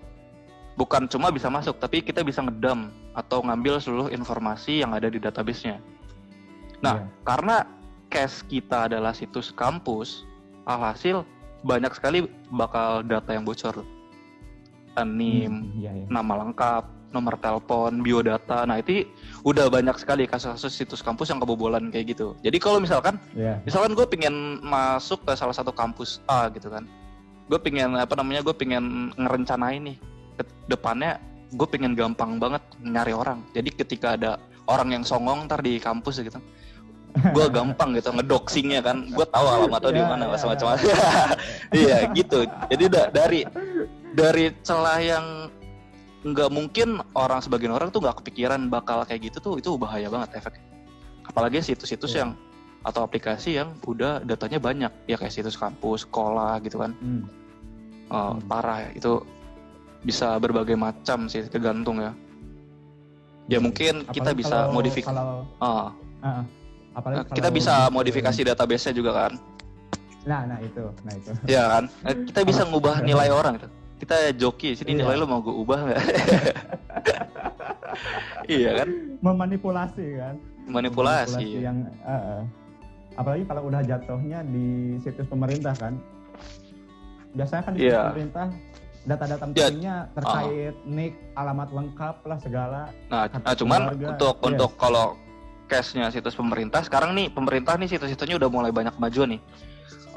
bukan 0.76 1.08
cuma 1.08 1.32
bisa 1.32 1.48
masuk 1.48 1.80
tapi 1.80 2.04
kita 2.04 2.24
bisa 2.24 2.44
ngedam 2.44 2.92
atau 3.12 3.44
ngambil 3.44 3.84
seluruh 3.84 4.08
informasi 4.08 4.80
yang 4.80 4.96
ada 4.96 5.12
di 5.12 5.20
databasenya. 5.20 5.84
Nah, 6.80 7.04
yeah. 7.04 7.08
karena 7.28 7.56
cache 8.10 8.44
kita 8.50 8.90
adalah 8.90 9.14
situs 9.14 9.54
kampus, 9.54 10.26
alhasil 10.66 11.24
banyak 11.64 11.94
sekali 11.96 12.26
bakal 12.50 13.06
data 13.06 13.32
yang 13.34 13.46
bocor. 13.46 13.86
NIM, 15.00 15.48
hmm, 15.48 15.80
yeah, 15.80 15.96
yeah. 15.96 16.08
nama 16.12 16.44
lengkap, 16.44 16.84
nomor 17.16 17.40
telepon, 17.40 18.04
biodata. 18.04 18.68
Nah, 18.68 18.84
itu 18.84 19.08
udah 19.48 19.72
banyak 19.72 19.96
sekali 19.96 20.28
kasus-kasus 20.28 20.76
situs 20.76 21.00
kampus 21.00 21.32
yang 21.32 21.40
kebobolan 21.40 21.88
kayak 21.88 22.12
gitu. 22.12 22.36
Jadi 22.44 22.58
kalau 22.60 22.84
misalkan, 22.84 23.16
yeah. 23.32 23.64
misalkan 23.64 23.96
gue 23.96 24.06
pengen 24.10 24.60
masuk 24.60 25.24
ke 25.24 25.34
salah 25.40 25.56
satu 25.56 25.72
kampus 25.72 26.20
A 26.28 26.52
gitu 26.52 26.68
kan, 26.68 26.84
gue 27.48 27.60
pengen 27.64 27.96
apa 27.96 28.12
namanya, 28.20 28.44
gue 28.44 28.52
pengen 28.52 29.16
ngerencanain 29.16 29.82
nih 29.94 29.98
ke 30.36 30.44
depannya, 30.68 31.16
gue 31.56 31.68
pengen 31.70 31.96
gampang 31.96 32.36
banget 32.38 32.62
nyari 32.84 33.16
orang. 33.16 33.40
Jadi 33.56 33.70
ketika 33.72 34.20
ada 34.20 34.36
orang 34.70 35.00
yang 35.00 35.04
songong 35.08 35.50
ntar 35.50 35.64
di 35.64 35.80
kampus 35.80 36.22
gitu, 36.22 36.38
gue 37.14 37.46
gampang 37.50 37.96
gitu 37.98 38.10
ngedoxingnya 38.14 38.82
kan. 38.82 39.10
Gue 39.10 39.26
tahu 39.28 39.46
alamatnya 39.46 39.92
di 39.92 40.02
ya, 40.02 40.08
mana 40.08 40.24
yeah, 40.30 40.48
macam-macam. 40.48 40.68
Iya 41.86 41.98
gitu. 42.14 42.40
Jadi 42.46 42.84
udah 42.90 43.06
dari 43.14 43.42
dari 44.14 44.46
celah 44.66 45.00
yang 45.02 45.26
nggak 46.26 46.50
mungkin 46.52 47.00
orang 47.16 47.40
sebagian 47.40 47.72
orang 47.72 47.90
tuh 47.96 48.04
nggak 48.04 48.20
kepikiran 48.20 48.68
bakal 48.68 49.08
kayak 49.08 49.32
gitu 49.32 49.40
tuh 49.40 49.54
itu 49.56 49.72
bahaya 49.80 50.12
banget 50.12 50.36
efeknya 50.36 50.70
apalagi 51.30 51.64
situs-situs 51.64 52.12
yeah. 52.12 52.28
yang 52.28 52.30
atau 52.82 53.04
aplikasi 53.04 53.60
yang 53.60 53.76
udah 53.86 54.24
datanya 54.24 54.58
banyak. 54.58 54.92
Ya 55.06 55.16
kayak 55.20 55.36
situs 55.36 55.60
kampus 55.60 56.08
sekolah 56.08 56.58
gitu 56.66 56.82
kan. 56.82 56.96
Hmm. 56.98 57.24
Uh, 58.10 58.34
hmm. 58.34 58.50
parah 58.50 58.88
ya. 58.88 58.90
Itu 58.98 59.24
bisa 60.02 60.40
berbagai 60.40 60.80
macam 60.80 61.28
sih 61.28 61.46
tergantung 61.46 62.02
ya. 62.02 62.12
Ya 63.50 63.60
mungkin 63.62 64.06
Apalagi 64.06 64.16
kita 64.16 64.32
bisa 64.38 64.58
modifikasi 64.70 65.18
uh, 65.18 65.44
uh, 65.62 65.90
uh 66.22 66.44
apalagi 66.94 67.18
nah, 67.26 67.36
kita 67.36 67.50
bisa 67.54 67.74
modifikasi 67.94 68.40
database-nya 68.54 68.94
juga 68.96 69.12
kan 69.14 69.32
nah 70.28 70.42
nah 70.46 70.60
itu 70.60 70.86
nah 71.06 71.14
itu 71.16 71.32
ya 71.56 71.64
kan 71.68 71.84
nah, 72.04 72.14
kita 72.28 72.40
bisa 72.46 72.62
ngubah 72.68 73.02
nilai 73.10 73.30
orang 73.30 73.58
itu 73.58 73.68
kita 74.00 74.32
joki 74.40 74.80
sini 74.80 74.96
iya. 74.96 75.00
nilai 75.04 75.16
lo 75.20 75.26
mau 75.28 75.44
gue 75.44 75.52
ubah 75.52 75.80
nggak 75.92 76.02
iya 78.60 78.70
kan 78.84 78.88
memanipulasi 79.20 80.06
kan 80.16 80.36
manipulasi, 80.70 81.36
manipulasi 81.36 81.66
yang 81.66 81.78
uh, 82.08 82.46
apalagi 83.20 83.44
kalau 83.44 83.68
udah 83.68 83.84
jatuhnya 83.84 84.40
di 84.48 84.96
situs 85.04 85.28
pemerintah 85.28 85.76
kan 85.76 86.00
biasanya 87.36 87.64
kan 87.68 87.72
di 87.76 87.80
situs 87.84 87.92
yeah. 87.92 88.08
pemerintah 88.08 88.48
data-data 89.08 89.36
ya, 89.36 89.44
pentingnya 89.44 89.96
yeah. 89.96 90.14
terkait 90.16 90.76
uh. 90.76 90.88
nik 90.88 91.14
alamat 91.36 91.70
lengkap 91.76 92.16
lah 92.24 92.38
segala 92.40 92.82
nah, 93.12 93.26
nah 93.28 93.56
cuman 93.56 93.80
keluarga. 93.92 94.08
untuk 94.16 94.36
yes. 94.36 94.48
untuk 94.48 94.72
kalau 94.80 95.06
cashnya 95.70 96.10
situs 96.10 96.34
pemerintah 96.34 96.82
sekarang 96.82 97.14
nih 97.14 97.30
pemerintah 97.30 97.78
nih 97.78 97.86
situs-situsnya 97.86 98.42
udah 98.42 98.50
mulai 98.50 98.74
banyak 98.74 98.98
maju 98.98 99.38
nih. 99.38 99.40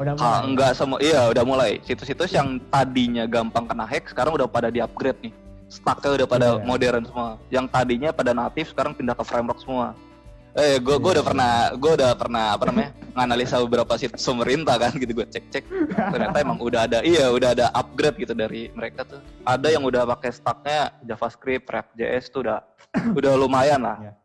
Udah 0.01 0.13
mulai. 0.17 0.33
Ha, 0.33 0.41
enggak 0.49 0.73
semua 0.73 0.99
iya 1.05 1.29
udah 1.29 1.45
mulai. 1.45 1.71
Situs-situs 1.85 2.33
yang 2.33 2.57
tadinya 2.73 3.29
gampang 3.29 3.69
kena 3.69 3.85
hack 3.85 4.09
sekarang 4.09 4.33
udah 4.33 4.49
pada 4.49 4.73
di 4.73 4.81
upgrade 4.81 5.21
nih. 5.21 5.33
Stacknya 5.69 6.25
udah 6.25 6.29
pada 6.29 6.49
yeah. 6.57 6.65
modern 6.65 7.05
semua. 7.05 7.37
Yang 7.53 7.67
tadinya 7.69 8.11
pada 8.11 8.33
natif 8.33 8.73
sekarang 8.73 8.97
pindah 8.97 9.13
ke 9.13 9.25
framework 9.25 9.61
semua. 9.61 9.93
Eh 10.53 10.77
gue 10.77 10.97
gue 11.01 11.11
udah 11.17 11.25
iya. 11.25 11.31
pernah 11.33 11.53
gue 11.73 11.93
udah 11.97 12.11
pernah 12.13 12.45
apa 12.53 12.69
namanya 12.69 12.93
nganalisa 13.17 13.57
beberapa 13.65 13.97
situs 13.97 14.21
pemerintah 14.21 14.77
kan 14.77 14.93
gitu 14.97 15.13
gue 15.17 15.27
cek 15.29 15.45
cek. 15.49 15.65
Ternyata 15.97 16.37
emang 16.41 16.61
udah 16.61 16.89
ada 16.89 16.99
iya 17.05 17.29
udah 17.29 17.57
ada 17.57 17.67
upgrade 17.73 18.21
gitu 18.21 18.33
dari 18.37 18.69
mereka 18.73 19.05
tuh. 19.05 19.21
Ada 19.45 19.73
yang 19.73 19.85
udah 19.85 20.05
pakai 20.17 20.33
stacknya 20.33 20.93
JavaScript 21.05 21.69
React.js 21.69 22.25
tuh 22.33 22.49
udah 22.49 22.59
udah 23.17 23.33
lumayan 23.37 23.81
lah. 23.81 23.97
Yeah 24.01 24.22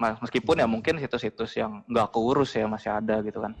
meskipun 0.00 0.64
ya 0.64 0.66
mungkin 0.66 0.96
situs-situs 0.96 1.60
yang 1.60 1.84
nggak 1.86 2.08
keurus 2.10 2.56
ya 2.56 2.64
masih 2.64 2.90
ada 2.96 3.20
gitu 3.20 3.44
kan 3.44 3.52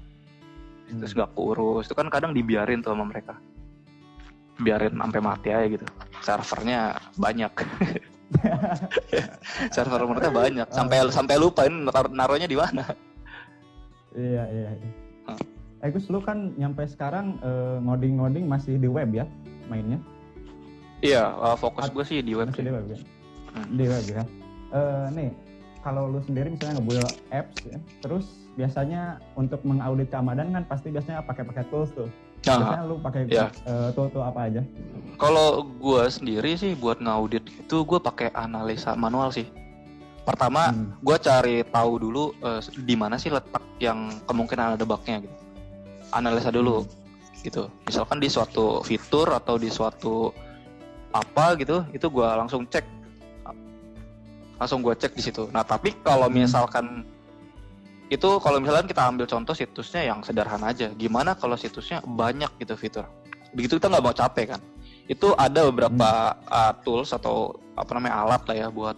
situs 0.88 1.12
hmm. 1.12 1.18
nggak 1.20 1.30
keurus 1.36 1.84
itu 1.86 1.94
kan 1.94 2.08
kadang 2.08 2.32
dibiarin 2.32 2.80
tuh 2.80 2.96
sama 2.96 3.04
mereka 3.04 3.36
biarin 4.60 4.96
sampai 4.96 5.20
mati 5.20 5.48
aja 5.52 5.66
gitu 5.68 5.86
servernya 6.20 6.96
banyak 7.16 7.52
server 9.74 10.02
mereka 10.08 10.28
banyak 10.28 10.68
sampai 10.68 10.96
oh. 11.04 11.12
sampai 11.12 11.36
lupa 11.40 11.64
ini 11.68 11.88
naruhnya 12.12 12.48
di 12.48 12.56
mana 12.56 12.84
iya 14.16 14.44
iya, 14.48 14.70
iya. 14.74 14.90
Hmm. 15.28 15.60
Eh 15.80 15.88
Gus, 15.88 16.12
lu 16.12 16.20
kan 16.20 16.52
nyampe 16.60 16.84
sekarang 16.84 17.40
uh, 17.40 17.80
ngoding-ngoding 17.80 18.44
masih 18.44 18.76
di 18.76 18.84
web 18.84 19.08
ya 19.16 19.24
mainnya? 19.72 19.96
Iya, 21.00 21.32
uh, 21.40 21.56
fokus 21.56 21.88
gue 21.88 22.04
sih 22.04 22.20
di 22.20 22.36
web. 22.36 22.52
Masih 22.52 22.68
di 22.68 22.72
web 22.72 22.84
ya? 22.84 22.98
Hmm. 23.56 23.68
Di 23.72 23.84
web 23.88 24.04
ya. 24.04 24.22
Uh, 24.76 25.06
nih, 25.16 25.30
kalau 25.80 26.12
lu 26.12 26.20
sendiri 26.24 26.52
misalnya 26.52 26.80
ngebuild 26.80 27.12
apps 27.32 27.56
ya, 27.64 27.78
terus 28.04 28.26
biasanya 28.54 29.16
untuk 29.36 29.64
mengaudit 29.64 30.12
keamanan 30.12 30.52
kan 30.52 30.62
pasti 30.68 30.92
biasanya 30.92 31.24
pakai-pakai 31.24 31.64
tools 31.72 31.90
tuh. 31.96 32.08
Nah, 32.48 32.56
biasanya 32.56 32.84
lu 32.88 32.96
pakai 33.00 33.22
ya. 33.28 33.52
uh, 33.68 33.92
tool-tool 33.92 34.24
apa 34.24 34.48
aja? 34.48 34.62
Kalau 35.20 35.64
gue 35.64 36.02
sendiri 36.08 36.56
sih 36.56 36.72
buat 36.72 37.00
ngaudit 37.00 37.44
itu 37.44 37.76
gue 37.84 38.00
pakai 38.00 38.32
analisa 38.32 38.96
manual 38.96 39.28
sih. 39.32 39.44
Pertama, 40.24 40.72
hmm. 40.72 41.00
gue 41.00 41.16
cari 41.20 41.56
tahu 41.68 41.92
dulu 42.00 42.32
uh, 42.44 42.60
di 42.84 42.96
mana 42.96 43.16
sih 43.16 43.32
letak 43.32 43.64
yang 43.80 44.12
kemungkinan 44.24 44.76
ada 44.76 44.84
bugnya 44.84 45.20
gitu. 45.24 45.36
Analisa 46.12 46.48
dulu 46.52 46.84
hmm. 46.84 47.44
gitu. 47.44 47.68
Misalkan 47.84 48.20
di 48.20 48.28
suatu 48.28 48.80
fitur 48.84 49.32
atau 49.32 49.60
di 49.60 49.68
suatu 49.68 50.32
apa 51.12 51.56
gitu, 51.60 51.84
itu 51.92 52.06
gue 52.08 52.28
langsung 52.28 52.64
cek 52.68 52.99
langsung 54.60 54.84
gue 54.84 54.92
cek 54.92 55.16
di 55.16 55.22
situ. 55.24 55.48
Nah 55.48 55.64
tapi 55.64 55.96
kalau 56.04 56.28
hmm. 56.28 56.44
misalkan 56.44 57.08
itu 58.12 58.28
kalau 58.44 58.60
misalkan 58.60 58.84
kita 58.84 59.02
ambil 59.08 59.24
contoh 59.24 59.56
situsnya 59.56 60.12
yang 60.12 60.20
sederhana 60.20 60.68
aja, 60.74 60.92
gimana 60.92 61.32
kalau 61.32 61.56
situsnya 61.56 62.04
banyak 62.04 62.52
gitu 62.60 62.76
fitur? 62.76 63.08
Begitu 63.56 63.80
kita 63.80 63.88
nggak 63.88 64.04
mau 64.04 64.12
capek 64.12 64.46
kan? 64.54 64.60
Itu 65.08 65.32
ada 65.40 65.64
beberapa 65.72 66.36
hmm. 66.36 66.52
uh, 66.52 66.72
tools 66.84 67.16
atau 67.16 67.56
apa 67.74 67.96
namanya 67.96 68.20
alat 68.20 68.42
lah 68.44 68.56
ya 68.66 68.68
buat 68.68 68.94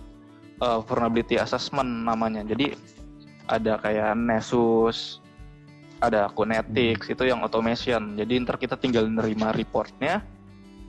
uh, 0.58 0.82
vulnerability 0.82 1.38
assessment 1.38 1.86
namanya. 2.02 2.42
Jadi 2.42 2.74
ada 3.46 3.78
kayak 3.78 4.18
Nessus, 4.18 5.22
ada 6.02 6.26
Kunetix 6.34 7.06
hmm. 7.06 7.14
itu 7.14 7.22
yang 7.30 7.38
automation. 7.46 8.18
Jadi 8.18 8.32
ntar 8.42 8.58
kita 8.58 8.74
tinggal 8.74 9.06
nerima 9.06 9.54
reportnya 9.54 10.26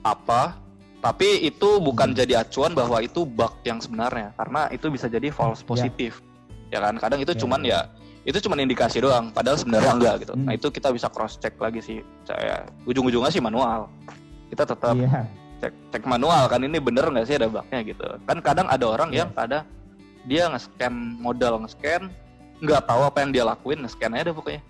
apa 0.02 0.63
tapi 1.04 1.44
itu 1.44 1.68
bukan 1.84 2.16
hmm. 2.16 2.18
jadi 2.24 2.32
acuan 2.40 2.72
bahwa 2.72 2.96
itu 3.04 3.28
bug 3.28 3.60
yang 3.68 3.76
sebenarnya 3.76 4.32
karena 4.40 4.72
itu 4.72 4.88
bisa 4.88 5.04
jadi 5.04 5.28
false 5.28 5.60
ya. 5.60 5.68
positif. 5.68 6.24
Ya, 6.72 6.80
ya 6.80 6.88
kan? 6.88 6.94
Kadang 6.96 7.20
itu 7.20 7.36
ya, 7.36 7.40
cuman 7.44 7.60
ya. 7.60 7.84
ya 7.84 8.32
itu 8.32 8.40
cuman 8.40 8.64
indikasi 8.64 9.04
doang 9.04 9.28
padahal 9.28 9.60
sebenarnya 9.60 9.92
enggak 10.00 10.14
gitu. 10.24 10.32
Hmm. 10.32 10.48
Nah, 10.48 10.56
itu 10.56 10.72
kita 10.72 10.88
bisa 10.96 11.12
cross 11.12 11.36
check 11.36 11.60
lagi 11.60 11.84
sih. 11.84 12.00
Saya 12.24 12.64
ujung-ujungnya 12.88 13.28
sih 13.28 13.44
manual. 13.44 13.92
Kita 14.48 14.64
tetap 14.64 14.96
ya. 14.96 15.28
cek 15.60 15.72
cek 15.92 16.04
manual 16.08 16.48
kan 16.48 16.64
ini 16.64 16.80
bener 16.80 17.04
nggak 17.04 17.28
sih 17.28 17.36
ada 17.36 17.52
bugnya 17.52 17.84
gitu. 17.84 18.04
Kan 18.24 18.40
kadang 18.40 18.64
ada 18.72 18.84
orang 18.88 19.12
ya. 19.12 19.28
yang 19.28 19.30
pada 19.36 19.68
dia 20.24 20.48
nge-scan 20.48 21.20
modal 21.20 21.60
nge-scan 21.68 22.08
nggak 22.64 22.80
tahu 22.88 23.04
apa 23.04 23.18
yang 23.20 23.30
dia 23.36 23.44
lakuin 23.44 23.84
nge-scan 23.84 24.16
aja 24.16 24.32
deh 24.32 24.34
pokoknya 24.34 24.64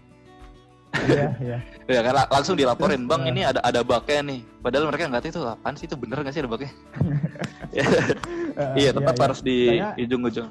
Iya, 1.10 1.26
iya. 1.42 1.58
ya 1.90 2.00
kan 2.06 2.14
langsung 2.30 2.54
dilaporin, 2.54 3.04
"Bang, 3.10 3.26
ini 3.26 3.42
ada 3.42 3.60
ada 3.60 3.82
bugnya 3.82 4.22
nih." 4.22 4.40
Padahal 4.62 4.88
mereka 4.88 5.10
nggak 5.10 5.22
tahu 5.26 5.32
itu 5.34 5.40
apaan 5.42 5.74
sih 5.74 5.86
itu 5.90 5.96
bener 5.98 6.16
nggak 6.22 6.34
sih 6.34 6.42
ada 6.42 6.50
bugnya? 6.50 6.72
iya, 8.80 8.90
tetap 8.94 9.14
iya, 9.18 9.22
harus 9.26 9.40
di 9.42 9.56
ujung-ujung. 9.98 10.48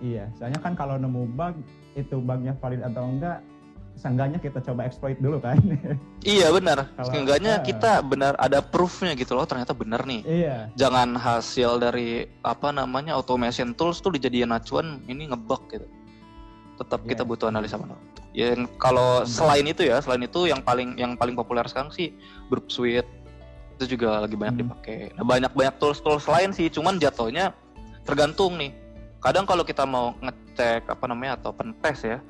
Iya, 0.00 0.24
soalnya 0.36 0.60
kan 0.60 0.72
kalau 0.74 0.96
nemu 0.96 1.30
bug 1.36 1.54
itu 1.94 2.16
bugnya 2.18 2.56
valid 2.58 2.82
atau 2.82 3.04
enggak, 3.06 3.38
seenggaknya 4.00 4.38
kita 4.40 4.58
coba 4.64 4.88
exploit 4.88 5.20
dulu 5.20 5.38
kan. 5.44 5.60
iya 6.24 6.48
benar. 6.48 6.88
Seenggaknya 7.04 7.60
uh, 7.60 7.64
kita 7.64 8.00
benar 8.00 8.32
ada 8.40 8.64
proofnya 8.64 9.12
gitu 9.12 9.36
loh 9.36 9.44
ternyata 9.44 9.76
benar 9.76 10.08
nih. 10.08 10.24
Iya. 10.24 10.56
Jangan 10.74 11.20
hasil 11.20 11.76
dari 11.76 12.24
apa 12.40 12.72
namanya 12.72 13.16
automation 13.20 13.76
tools 13.76 14.00
tuh 14.00 14.16
dijadiin 14.16 14.50
acuan 14.50 15.04
ini 15.04 15.28
ngebug 15.28 15.68
gitu. 15.68 15.86
Tetap 16.80 17.04
yeah. 17.04 17.08
kita 17.12 17.22
butuh 17.28 17.52
analisa 17.52 17.76
manual. 17.76 18.00
Ya 18.30 18.54
kalau 18.78 19.26
selain 19.26 19.66
itu 19.66 19.82
ya, 19.82 19.98
selain 19.98 20.22
itu 20.22 20.46
yang 20.46 20.62
paling 20.62 20.94
yang 20.94 21.18
paling 21.18 21.34
populer 21.34 21.66
sekarang 21.66 21.90
sih 21.90 22.14
Burp 22.46 22.70
Suite 22.70 23.08
itu 23.80 23.96
juga 23.96 24.22
lagi 24.22 24.36
banyak 24.36 24.54
hmm. 24.60 24.62
dipakai. 24.62 24.98
Nah, 25.16 25.24
banyak-banyak 25.24 25.74
tools-tools 25.80 26.28
lain 26.28 26.52
sih, 26.52 26.68
cuman 26.68 27.00
jatuhnya 27.00 27.56
tergantung 28.04 28.60
nih. 28.60 28.76
Kadang 29.24 29.48
kalau 29.48 29.64
kita 29.64 29.88
mau 29.88 30.12
ngecek 30.20 30.84
apa 30.84 31.04
namanya 31.08 31.40
atau 31.40 31.50
pentest 31.56 32.04
ya, 32.04 32.20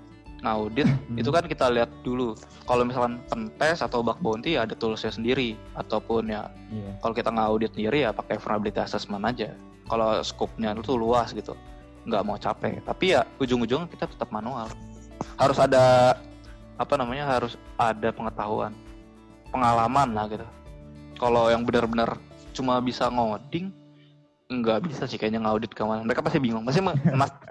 ngaudit 0.46 0.86
hmm. 0.86 1.20
itu 1.20 1.30
kan 1.34 1.44
kita 1.50 1.66
lihat 1.68 1.90
dulu. 2.06 2.38
Kalau 2.64 2.86
misalkan 2.86 3.18
pentest 3.26 3.82
atau 3.82 4.00
bug 4.00 4.22
bounty 4.22 4.54
ada 4.56 4.72
toolsnya 4.78 5.10
sendiri 5.10 5.58
ataupun 5.74 6.30
ya 6.30 6.48
yeah. 6.70 6.94
kalau 7.02 7.14
kita 7.18 7.28
ngaudit 7.34 7.74
sendiri 7.74 8.06
ya 8.06 8.10
pakai 8.14 8.38
vulnerability 8.38 8.80
assessment 8.80 9.26
aja. 9.26 9.52
Kalau 9.90 10.22
scope-nya 10.22 10.70
itu 10.78 10.94
luas 10.94 11.34
gitu, 11.34 11.58
nggak 12.06 12.22
mau 12.22 12.38
capek. 12.38 12.78
Tapi 12.86 13.18
ya 13.18 13.26
ujung-ujung 13.42 13.90
kita 13.90 14.06
tetap 14.06 14.30
manual 14.30 14.70
harus 15.36 15.58
ada 15.60 16.16
apa 16.80 16.94
namanya 16.96 17.28
harus 17.28 17.54
ada 17.76 18.08
pengetahuan 18.12 18.72
pengalaman 19.52 20.08
lah 20.16 20.24
gitu 20.28 20.46
kalau 21.20 21.52
yang 21.52 21.64
benar-benar 21.64 22.16
cuma 22.56 22.80
bisa 22.80 23.08
ngoding 23.12 23.72
nggak 24.50 24.78
bisa 24.90 25.06
sih 25.06 25.14
kayaknya 25.14 25.46
ngaudit 25.46 25.70
keamanan. 25.70 26.02
Mereka 26.02 26.26
pasti 26.26 26.42
bingung. 26.42 26.66
Pasti 26.66 26.82
mas, 26.82 26.98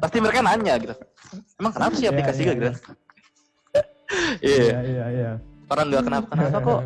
pasti 0.03 0.19
mereka 0.19 0.43
nanya 0.43 0.75
gitu. 0.83 0.91
Emang 1.55 1.71
kenapa 1.71 1.95
sih 1.95 2.05
iya, 2.05 2.11
aplikasi 2.11 2.41
yeah, 2.43 2.47
yeah, 2.47 2.57
gitu? 2.59 2.71
Iya. 4.41 4.57
Iya 4.57 4.79
iya 4.83 5.05
iya. 5.13 5.31
Orang 5.69 5.93
nggak 5.93 6.03
kenapa 6.09 6.27
kenapa 6.33 6.57
kok 6.67 6.81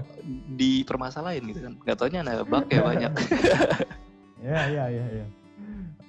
dipermasalahin 0.60 1.44
gitu 1.50 1.60
kan? 1.66 1.74
Gak 1.88 1.96
taunya 1.98 2.20
ada 2.22 2.46
bug 2.46 2.68
ya 2.70 2.82
banyak. 2.86 3.12
Iya 4.44 4.60
iya 4.68 4.84
iya. 4.92 5.25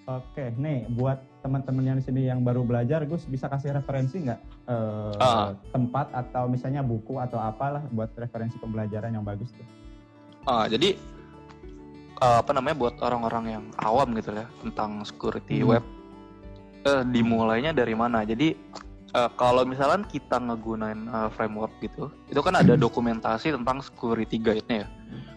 Iya. 0.04 0.20
Oke, 0.20 0.44
nih 0.60 0.84
buat 0.92 1.18
teman-teman 1.40 1.84
yang 1.84 1.96
di 1.96 2.04
sini 2.04 2.28
yang 2.28 2.44
baru 2.44 2.60
belajar, 2.60 3.04
Gus 3.08 3.24
bisa 3.24 3.48
kasih 3.48 3.72
referensi 3.72 4.20
nggak 4.20 4.40
uh, 4.68 5.16
uh. 5.16 5.56
tempat 5.72 6.12
atau 6.12 6.48
misalnya 6.48 6.84
buku 6.84 7.16
atau 7.16 7.40
apalah 7.40 7.80
buat 7.88 8.12
referensi 8.16 8.60
pembelajaran 8.60 9.16
yang 9.16 9.24
bagus 9.24 9.48
tuh? 9.56 9.64
Uh, 10.44 10.68
jadi 10.68 11.00
uh, 12.20 12.44
apa 12.44 12.52
namanya 12.52 12.76
buat 12.76 12.94
orang-orang 13.00 13.44
yang 13.48 13.64
awam 13.80 14.12
gitu 14.16 14.36
ya 14.36 14.44
tentang 14.60 15.00
security 15.08 15.64
hmm. 15.64 15.68
web, 15.72 15.84
uh, 16.84 17.04
dimulainya 17.08 17.72
dari 17.72 17.96
mana? 17.96 18.28
Jadi 18.28 18.52
uh, 19.16 19.30
kalau 19.40 19.64
misalnya 19.64 20.04
kita 20.04 20.36
ngegunain 20.36 21.08
uh, 21.08 21.32
framework 21.32 21.72
gitu, 21.80 22.12
itu 22.28 22.40
kan 22.44 22.60
ada 22.60 22.76
dokumentasi 22.76 23.56
tentang 23.56 23.80
security 23.80 24.36
guide-nya 24.36 24.84
ya, 24.84 24.88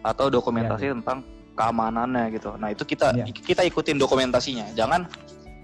atau 0.03 0.27
dokumentasi 0.27 0.91
yeah. 0.91 0.95
tentang 1.00 1.24
keamanannya 1.58 2.38
gitu. 2.38 2.54
Nah 2.62 2.70
itu 2.70 2.86
kita 2.86 3.18
yeah. 3.18 3.26
kita 3.28 3.66
ikutin 3.66 3.98
dokumentasinya. 3.98 4.70
Jangan 4.78 5.10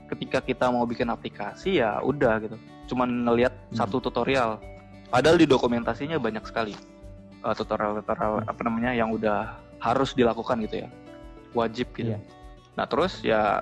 ketika 0.09 0.41
kita 0.41 0.73
mau 0.73 0.83
bikin 0.89 1.07
aplikasi 1.13 1.79
ya 1.79 2.01
udah 2.01 2.41
gitu. 2.41 2.57
Cuman 2.89 3.29
ngelihat 3.29 3.53
hmm. 3.53 3.77
satu 3.77 4.01
tutorial. 4.01 4.57
Padahal 5.13 5.37
di 5.37 5.45
dokumentasinya 5.45 6.17
banyak 6.17 6.41
sekali 6.49 6.73
uh, 7.45 7.53
tutorial-tutorial 7.53 8.41
hmm. 8.41 8.49
apa 8.49 8.61
namanya 8.65 8.91
yang 8.97 9.13
udah 9.13 9.53
harus 9.77 10.17
dilakukan 10.17 10.65
gitu 10.65 10.83
ya. 10.83 10.89
Wajib 11.53 11.93
gitu. 11.93 12.17
Yeah. 12.17 12.21
Nah 12.73 12.89
terus 12.89 13.21
ya 13.21 13.61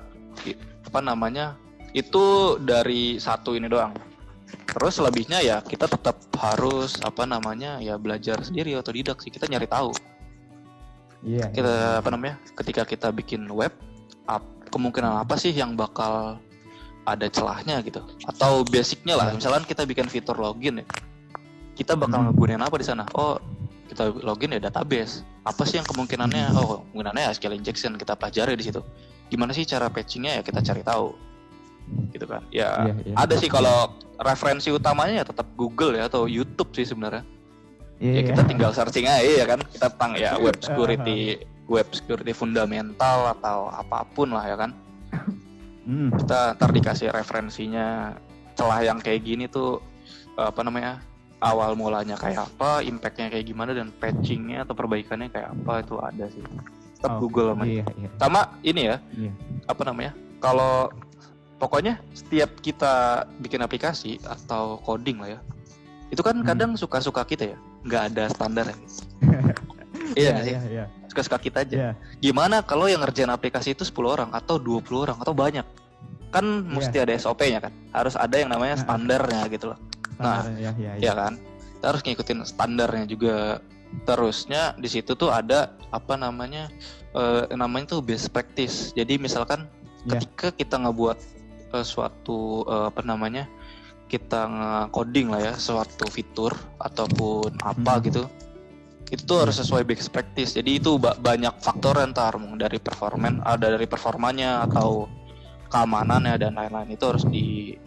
apa 0.88 1.00
namanya 1.04 1.60
itu 1.92 2.56
dari 2.64 3.20
satu 3.20 3.60
ini 3.60 3.68
doang. 3.68 3.92
Terus 4.72 5.04
lebihnya 5.04 5.44
ya 5.44 5.60
kita 5.60 5.92
tetap 5.92 6.16
harus 6.40 6.96
apa 7.04 7.28
namanya 7.28 7.84
ya 7.84 8.00
belajar 8.00 8.40
sendiri 8.40 8.72
atau 8.80 8.96
tidak 8.96 9.20
sih 9.20 9.32
kita 9.32 9.48
nyari 9.52 9.68
tahu 9.68 9.92
Iya. 11.22 11.54
Kita 11.54 12.02
apa 12.02 12.10
namanya? 12.10 12.42
Ketika 12.58 12.82
kita 12.86 13.14
bikin 13.14 13.46
web, 13.54 13.74
up, 14.26 14.44
kemungkinan 14.74 15.22
apa 15.22 15.38
sih 15.38 15.54
yang 15.54 15.78
bakal 15.78 16.42
ada 17.06 17.28
celahnya 17.30 17.82
gitu? 17.86 18.02
Atau 18.26 18.66
basicnya 18.66 19.18
lah, 19.18 19.28
iya. 19.34 19.38
misalkan 19.38 19.64
kita 19.66 19.86
bikin 19.86 20.10
fitur 20.10 20.38
login 20.38 20.82
ya, 20.82 20.86
kita 21.78 21.94
bakal 21.94 22.26
hmm. 22.26 22.28
ngegunain 22.34 22.62
apa 22.62 22.76
di 22.82 22.86
sana? 22.86 23.04
Oh, 23.14 23.38
kita 23.90 24.10
login 24.26 24.58
ya 24.58 24.62
database. 24.62 25.22
Apa 25.46 25.66
sih 25.66 25.82
yang 25.82 25.88
kemungkinannya? 25.90 26.54
Hmm. 26.54 26.58
Oh, 26.58 26.86
kemungkinannya 26.90 27.34
SQL 27.38 27.58
injection 27.58 27.98
kita 27.98 28.18
pelajari 28.18 28.58
di 28.58 28.66
situ. 28.66 28.82
Gimana 29.30 29.54
sih 29.54 29.64
cara 29.64 29.88
patchingnya 29.88 30.40
ya 30.40 30.42
kita 30.44 30.60
cari 30.60 30.82
tahu, 30.84 31.16
gitu 32.12 32.26
kan? 32.28 32.44
Ya 32.52 32.92
iya, 32.92 32.94
iya. 33.08 33.16
ada 33.16 33.34
sih 33.38 33.48
kalau 33.48 33.94
referensi 34.22 34.70
utamanya 34.70 35.24
ya 35.24 35.26
tetap 35.26 35.48
Google 35.56 35.98
ya 35.98 36.12
atau 36.12 36.26
YouTube 36.30 36.74
sih 36.76 36.86
sebenarnya 36.86 37.24
yeah. 38.02 38.20
ya 38.20 38.22
kita 38.34 38.42
tinggal 38.50 38.72
searching 38.74 39.06
aja 39.06 39.22
ya 39.22 39.46
kan 39.46 39.62
kita 39.62 39.88
tentang 39.94 40.12
ya 40.18 40.36
web 40.42 40.58
security 40.66 41.38
web 41.70 41.88
security 41.94 42.34
fundamental 42.34 43.32
atau 43.38 43.70
apa 43.70 44.04
pun 44.12 44.34
lah 44.34 44.50
ya 44.50 44.58
kan 44.58 44.74
hmm. 45.86 46.10
kita 46.18 46.58
ntar 46.58 46.70
dikasih 46.74 47.14
referensinya 47.14 48.18
celah 48.58 48.82
yang 48.84 49.00
kayak 49.00 49.24
gini 49.24 49.46
tuh 49.48 49.80
apa 50.36 50.66
namanya 50.66 51.00
awal 51.42 51.74
mulanya 51.74 52.18
kayak 52.18 52.50
apa 52.52 52.86
impactnya 52.86 53.34
kayak 53.34 53.46
gimana 53.48 53.72
dan 53.74 53.90
patchingnya 53.90 54.66
atau 54.68 54.78
perbaikannya 54.78 55.30
kayak 55.34 55.50
apa 55.54 55.74
itu 55.82 55.96
ada 55.98 56.26
sih 56.30 56.44
tetap 57.02 57.18
oh, 57.18 57.20
Google 57.26 57.58
sama 57.58 57.64
iya, 57.66 57.86
iya. 57.98 58.10
sama 58.22 58.42
ini 58.62 58.82
ya 58.86 58.98
iya. 59.18 59.32
apa 59.66 59.82
namanya 59.82 60.14
kalau 60.38 60.94
pokoknya 61.58 61.98
setiap 62.14 62.62
kita 62.62 63.26
bikin 63.42 63.62
aplikasi 63.66 64.22
atau 64.22 64.78
coding 64.86 65.18
lah 65.18 65.38
ya 65.38 65.40
itu 66.14 66.22
kan 66.22 66.38
hmm. 66.38 66.46
kadang 66.46 66.72
suka-suka 66.78 67.26
kita 67.26 67.58
ya 67.58 67.58
nggak 67.86 68.04
ada 68.14 68.24
standar 68.30 68.66
ya 68.70 68.78
iya 70.20 70.32
sih 70.44 70.54
yeah, 70.54 70.64
yeah. 70.84 70.88
suka-suka 71.08 71.38
kita 71.42 71.64
aja 71.64 71.76
yeah. 71.76 71.94
gimana 72.20 72.62
kalau 72.62 72.88
yang 72.88 73.02
ngerjain 73.02 73.32
aplikasi 73.32 73.74
itu 73.74 73.88
10 73.88 73.96
orang 74.06 74.30
atau 74.36 74.60
20 74.60 74.84
orang 74.98 75.18
atau 75.20 75.34
banyak 75.34 75.66
kan 76.32 76.46
yeah. 76.46 76.72
mesti 76.72 76.98
ada 77.02 77.14
SOP-nya 77.18 77.60
kan 77.60 77.74
harus 77.92 78.16
ada 78.16 78.36
yang 78.40 78.50
namanya 78.52 78.80
standarnya 78.80 79.48
gitu 79.52 79.76
loh 79.76 79.80
nah 80.22 80.46
ya, 80.56 80.72
ya, 80.78 80.92
ya. 80.98 81.12
ya 81.12 81.14
kan 81.18 81.34
kita 81.82 81.86
harus 81.90 82.02
ngikutin 82.06 82.40
standarnya 82.46 83.06
juga 83.10 83.58
terusnya 84.08 84.78
di 84.80 84.88
situ 84.88 85.18
tuh 85.18 85.34
ada 85.34 85.76
apa 85.92 86.16
namanya 86.16 86.72
uh, 87.12 87.50
namanya 87.52 87.98
tuh 87.98 88.02
best 88.06 88.32
practice 88.32 88.96
jadi 88.96 89.20
misalkan 89.20 89.68
yeah. 90.08 90.16
ketika 90.16 90.54
kita 90.56 90.76
ngebuat 90.80 91.18
uh, 91.76 91.86
suatu 91.86 92.64
uh, 92.68 92.88
apa 92.88 93.04
namanya 93.04 93.50
kita 94.12 94.44
nge-coding 94.52 95.32
lah 95.32 95.40
ya 95.40 95.54
suatu 95.56 96.04
fitur 96.12 96.52
ataupun 96.84 97.56
apa 97.64 97.94
hmm. 97.96 98.04
gitu. 98.12 98.24
Itu 99.08 99.24
tuh 99.24 99.48
harus 99.48 99.56
sesuai 99.56 99.88
best 99.88 100.12
practice 100.12 100.60
jadi 100.60 100.84
itu 100.84 101.00
banyak 101.00 101.56
faktor 101.64 101.96
ntar 102.12 102.36
dari 102.60 102.80
performan 102.80 103.40
ada 103.48 103.72
dari 103.72 103.88
performanya 103.88 104.68
atau 104.68 105.08
keamanannya 105.72 106.36
dan 106.36 106.60
lain-lain. 106.60 106.92
Itu 106.92 107.16
harus 107.16 107.24
di 107.24 107.80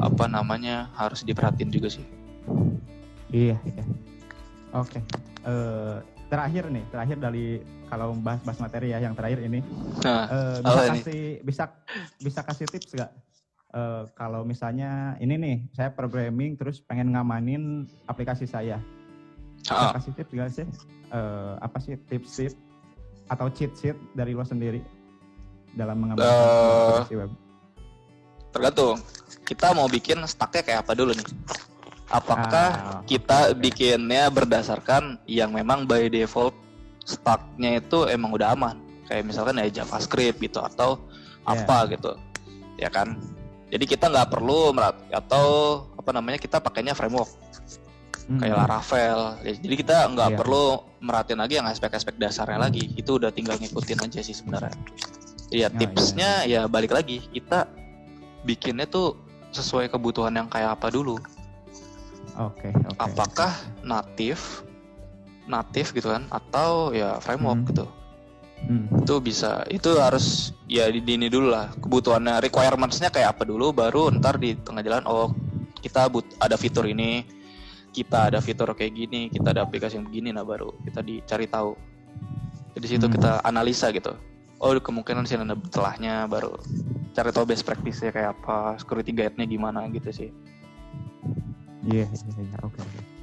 apa 0.00 0.24
namanya 0.24 0.88
harus 0.96 1.20
diperhatiin 1.20 1.68
juga 1.68 1.92
sih. 1.92 2.04
Iya 3.28 3.60
iya. 3.60 3.84
Oke. 4.72 5.00
Okay. 5.00 5.02
uh, 5.44 5.52
eh, 5.52 5.96
terakhir 6.28 6.68
nih 6.68 6.84
terakhir 6.92 7.16
dari 7.20 7.46
kalau 7.88 8.12
bahas-bahas 8.20 8.60
materi 8.60 8.92
ya 8.92 9.00
yang 9.00 9.16
terakhir 9.16 9.40
ini. 9.44 9.60
Nah, 10.04 10.24
uh, 10.28 10.56
bisa 10.60 10.80
kasih 10.92 11.20
ini? 11.40 11.44
bisa 11.44 11.64
bisa 12.20 12.40
kasih 12.44 12.66
tips 12.68 12.92
gak 12.92 13.12
uh, 13.74 14.08
kalau 14.16 14.44
misalnya 14.44 15.16
ini 15.20 15.34
nih 15.36 15.56
saya 15.74 15.90
programming 15.92 16.56
terus 16.56 16.80
pengen 16.80 17.12
ngamanin 17.12 17.84
aplikasi 18.08 18.48
saya. 18.48 18.80
Oh. 19.68 19.92
Kasih 19.92 20.12
tips 20.14 20.32
gak 20.32 20.50
sih? 20.54 20.66
Uh, 21.08 21.56
apa 21.60 21.80
sih 21.80 21.96
tips-tips 22.08 22.56
atau 23.28 23.48
cheat-sheet 23.52 23.96
dari 24.16 24.32
lo 24.32 24.44
sendiri 24.44 24.80
dalam 25.76 26.00
mengamankan 26.00 26.28
uh, 26.28 27.04
aplikasi 27.04 27.14
web? 27.20 27.30
Tergantung. 28.52 28.96
Kita 29.44 29.72
mau 29.76 29.88
bikin 29.88 30.20
stacknya 30.28 30.62
kayak 30.64 30.80
apa 30.84 30.92
dulu 30.96 31.12
nih? 31.16 31.28
Apakah 32.08 32.68
ah, 32.72 33.00
kita 33.04 33.52
okay. 33.52 33.56
bikinnya 33.60 34.32
berdasarkan 34.32 35.20
yang 35.28 35.52
memang 35.52 35.84
by 35.84 36.08
default 36.08 36.56
stacknya 37.04 37.80
itu 37.80 38.08
emang 38.08 38.32
udah 38.32 38.56
aman? 38.56 38.80
Kayak 39.08 39.28
misalkan 39.28 39.60
ya 39.60 39.68
JavaScript 39.80 40.40
gitu 40.40 40.60
atau 40.60 41.00
yeah. 41.44 41.52
apa 41.52 41.76
gitu, 41.92 42.12
ya 42.80 42.88
kan? 42.88 43.20
Jadi 43.68 43.84
kita 43.84 44.08
nggak 44.08 44.28
perlu 44.32 44.72
merat 44.72 44.96
atau 45.12 45.46
apa 45.94 46.10
namanya 46.16 46.40
kita 46.40 46.56
pakainya 46.56 46.96
framework 46.96 47.28
hmm. 48.28 48.40
kayak 48.40 48.56
Laravel. 48.56 49.20
Ya, 49.44 49.52
jadi 49.56 49.74
kita 49.76 49.96
nggak 50.12 50.30
yeah. 50.32 50.38
perlu 50.40 50.64
merhatiin 51.04 51.40
lagi 51.40 51.54
yang 51.60 51.68
aspek-aspek 51.68 52.16
dasarnya 52.16 52.58
lagi. 52.60 52.92
Itu 52.96 53.20
udah 53.20 53.28
tinggal 53.28 53.60
ngikutin 53.60 53.98
aja 54.04 54.20
sih 54.24 54.36
sebenarnya. 54.36 54.72
Iya, 55.48 55.68
oh, 55.72 55.76
tipsnya 55.76 56.30
iya. 56.44 56.64
ya 56.64 56.70
balik 56.70 56.92
lagi 56.92 57.24
kita 57.32 57.68
bikinnya 58.44 58.88
tuh 58.88 59.16
sesuai 59.52 59.88
kebutuhan 59.92 60.32
yang 60.32 60.48
kayak 60.48 60.76
apa 60.80 60.88
dulu. 60.92 61.20
Oke. 62.40 62.68
Okay, 62.68 62.72
okay. 62.72 63.00
Apakah 63.00 63.52
natif, 63.84 64.64
natif 65.48 65.96
gitu 65.96 66.12
kan, 66.12 66.28
atau 66.28 66.92
ya 66.92 67.20
framework 67.20 67.64
hmm. 67.64 67.68
gitu 67.72 67.86
hmm. 68.68 69.02
itu 69.02 69.14
bisa 69.24 69.64
itu 69.72 69.96
harus 69.96 70.52
ya 70.68 70.86
di 70.92 71.00
ini 71.00 71.32
dulu 71.32 71.50
lah 71.50 71.72
kebutuhannya 71.80 72.44
requirementsnya 72.44 73.08
kayak 73.08 73.34
apa 73.34 73.48
dulu 73.48 73.72
baru 73.72 74.12
ntar 74.20 74.36
di 74.36 74.54
tengah 74.60 74.84
jalan 74.84 75.04
oh 75.08 75.32
kita 75.80 76.06
but 76.12 76.28
ada 76.38 76.54
fitur 76.60 76.84
ini 76.84 77.24
kita 77.90 78.30
ada 78.30 78.38
fitur 78.44 78.68
kayak 78.76 78.92
gini 78.94 79.32
kita 79.32 79.56
ada 79.56 79.64
aplikasi 79.64 79.96
yang 79.98 80.06
begini 80.06 80.30
nah 80.36 80.44
baru 80.44 80.70
kita 80.84 81.00
dicari 81.00 81.48
tahu 81.48 81.74
jadi 82.76 82.86
situ 82.86 83.06
hmm. 83.08 83.14
kita 83.16 83.32
analisa 83.42 83.88
gitu 83.90 84.14
oh 84.60 84.76
kemungkinan 84.76 85.24
sih 85.24 85.40
ada 85.40 85.56
celahnya 85.72 86.28
baru 86.28 86.54
cari 87.16 87.30
tahu 87.34 87.44
best 87.50 87.64
practice 87.66 88.04
nya 88.04 88.14
kayak 88.14 88.30
apa 88.38 88.78
security 88.78 89.10
guide-nya 89.10 89.46
gimana 89.48 89.88
gitu 89.90 90.12
sih 90.12 90.30
iya 91.88 92.04
yeah, 92.04 92.08
iya 92.12 92.30
yeah, 92.36 92.46
yeah. 92.54 92.60
oke 92.62 92.76
okay. 92.78 93.17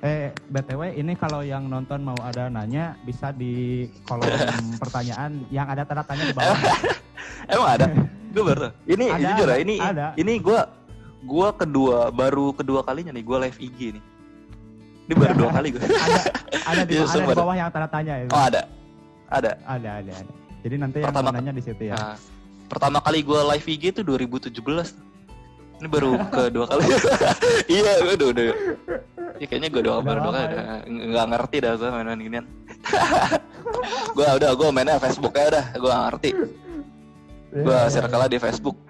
Eh, 0.00 0.32
BTW 0.48 0.96
ini 0.96 1.12
kalau 1.12 1.44
yang 1.44 1.68
nonton 1.68 2.00
mau 2.00 2.16
ada 2.24 2.48
nanya 2.48 2.96
bisa 3.04 3.36
di 3.36 3.84
kolom 4.08 4.32
pertanyaan 4.80 5.44
yang 5.52 5.68
ada 5.68 5.84
tanda 5.84 6.00
tanya 6.08 6.24
di 6.24 6.32
bawah. 6.32 6.56
Emang 7.52 7.68
ada? 7.68 7.86
gue 8.32 8.44
baru. 8.46 8.72
Ini 8.88 9.04
ada, 9.12 9.20
jujur 9.20 9.48
ya, 9.52 9.56
ini 9.60 9.76
ada. 9.76 10.06
ini 10.16 10.40
gue 10.40 10.60
gue 11.20 11.48
kedua 11.52 12.08
baru 12.08 12.56
kedua 12.56 12.80
kalinya 12.80 13.12
nih 13.12 13.24
gue 13.28 13.38
live 13.44 13.58
IG 13.60 13.78
nih. 14.00 14.04
Ini 15.04 15.14
baru 15.20 15.32
dua 15.36 15.50
kali 15.52 15.68
gue. 15.76 15.82
ada 15.84 16.20
ada 16.64 16.82
di, 16.88 16.94
ya, 16.96 17.04
ada 17.04 17.20
di 17.20 17.36
bawah 17.36 17.56
yang 17.60 17.68
tanda 17.68 17.88
tanya 17.92 18.14
ya. 18.24 18.26
Oh 18.32 18.40
ada. 18.40 18.60
Ada. 19.28 19.52
Ada 19.68 19.90
ada 20.00 20.12
ada. 20.16 20.32
Jadi 20.64 20.74
nanti 20.80 20.98
pertama, 21.04 21.28
yang 21.28 21.36
nanya 21.44 21.52
di 21.52 21.60
situ 21.60 21.82
ya. 21.92 21.96
Nah, 22.00 22.16
pertama 22.72 23.04
kali 23.04 23.20
gue 23.20 23.40
live 23.52 23.66
IG 23.68 23.84
itu 23.92 24.00
2017. 24.00 24.56
Ini 25.80 25.88
baru 25.92 26.16
kedua 26.32 26.64
kali. 26.72 26.88
iya, 27.68 28.00
udah 28.00 28.26
udah 28.32 28.44
ya 29.40 29.46
kayaknya 29.48 29.68
gue 29.72 29.82
doang 29.82 30.04
baru 30.04 30.20
doang 30.28 30.36
nggak 30.84 31.26
ngerti 31.32 31.56
dah 31.64 31.72
gue 31.74 31.88
main-main 31.88 32.20
ginian 32.20 32.46
gue 34.16 34.26
udah 34.36 34.50
gue 34.52 34.68
mainnya 34.68 35.00
Facebook 35.00 35.32
aja 35.34 35.48
udah 35.48 35.64
gue 35.74 35.94
ngerti 35.96 36.30
gue 37.50 37.66
Iya, 37.66 37.82
iya, 37.82 37.90
circle 37.90 38.28
di 38.30 38.38
Facebook 38.38 38.76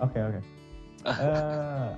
Oke 0.00 0.18
oke. 0.18 0.40
Eh, 1.02 1.88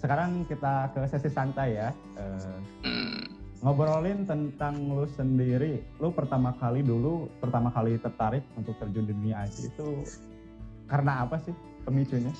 Sekarang 0.00 0.48
kita 0.48 0.88
ke 0.96 1.04
sesi 1.04 1.28
santai 1.28 1.76
ya. 1.76 1.90
Eh, 2.16 2.56
Hmm. 2.80 3.20
ngobrolin 3.60 4.24
tentang 4.24 4.80
lu 4.88 5.04
sendiri. 5.04 5.84
Lu 6.00 6.08
pertama 6.08 6.56
kali 6.56 6.80
dulu, 6.80 7.28
pertama 7.36 7.68
kali 7.68 8.00
tertarik 8.00 8.40
untuk 8.56 8.72
terjun 8.80 9.04
di 9.04 9.12
dunia 9.12 9.44
IT 9.44 9.68
itu 9.68 10.00
karena 10.88 11.28
apa 11.28 11.36
sih 11.44 11.52
pemicunya? 11.84 12.32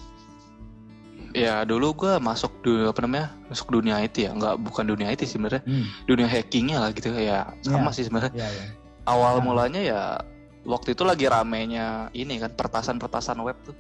Ya 1.33 1.63
dulu 1.63 1.95
gue 1.97 2.13
masuk 2.19 2.51
du 2.61 2.87
apa 2.87 3.01
namanya 3.01 3.31
masuk 3.47 3.71
dunia 3.71 3.99
IT 3.99 4.19
ya 4.21 4.31
nggak 4.31 4.59
bukan 4.61 4.85
dunia 4.85 5.09
IT 5.09 5.23
sih 5.23 5.39
sebenarnya 5.39 5.63
Hmm. 5.63 5.87
dunia 6.05 6.27
hackingnya 6.27 6.79
lah 6.79 6.91
gitu 6.91 7.09
ya 7.13 7.47
sama 7.61 7.89
Iya. 7.89 7.95
sih 7.95 8.05
sebenarnya 8.05 8.33
Iya 8.35 8.49
ya. 8.49 8.65
awal 9.07 9.39
Nah. 9.39 9.43
mulanya 9.43 9.81
ya 9.81 10.01
waktu 10.63 10.93
itu 10.93 11.03
lagi 11.03 11.25
ramenya 11.25 11.87
ini 12.13 12.37
kan 12.37 12.51
pertasan-pertasan 12.51 13.39
web 13.41 13.55
tuh 13.63 13.75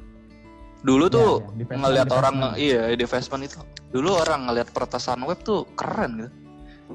dulu 0.80 1.06
tuh 1.06 1.42
iya. 1.42 1.52
Divestment, 1.58 1.80
ngelihat 1.82 2.08
orang 2.10 2.34
iya 2.56 2.82
divestment 2.94 3.42
itu 3.44 3.58
dulu 3.90 4.16
orang 4.16 4.46
ngelihat 4.46 4.70
pertasan 4.70 5.20
web 5.20 5.36
tuh 5.40 5.66
keren 5.74 6.16
gitu 6.18 6.30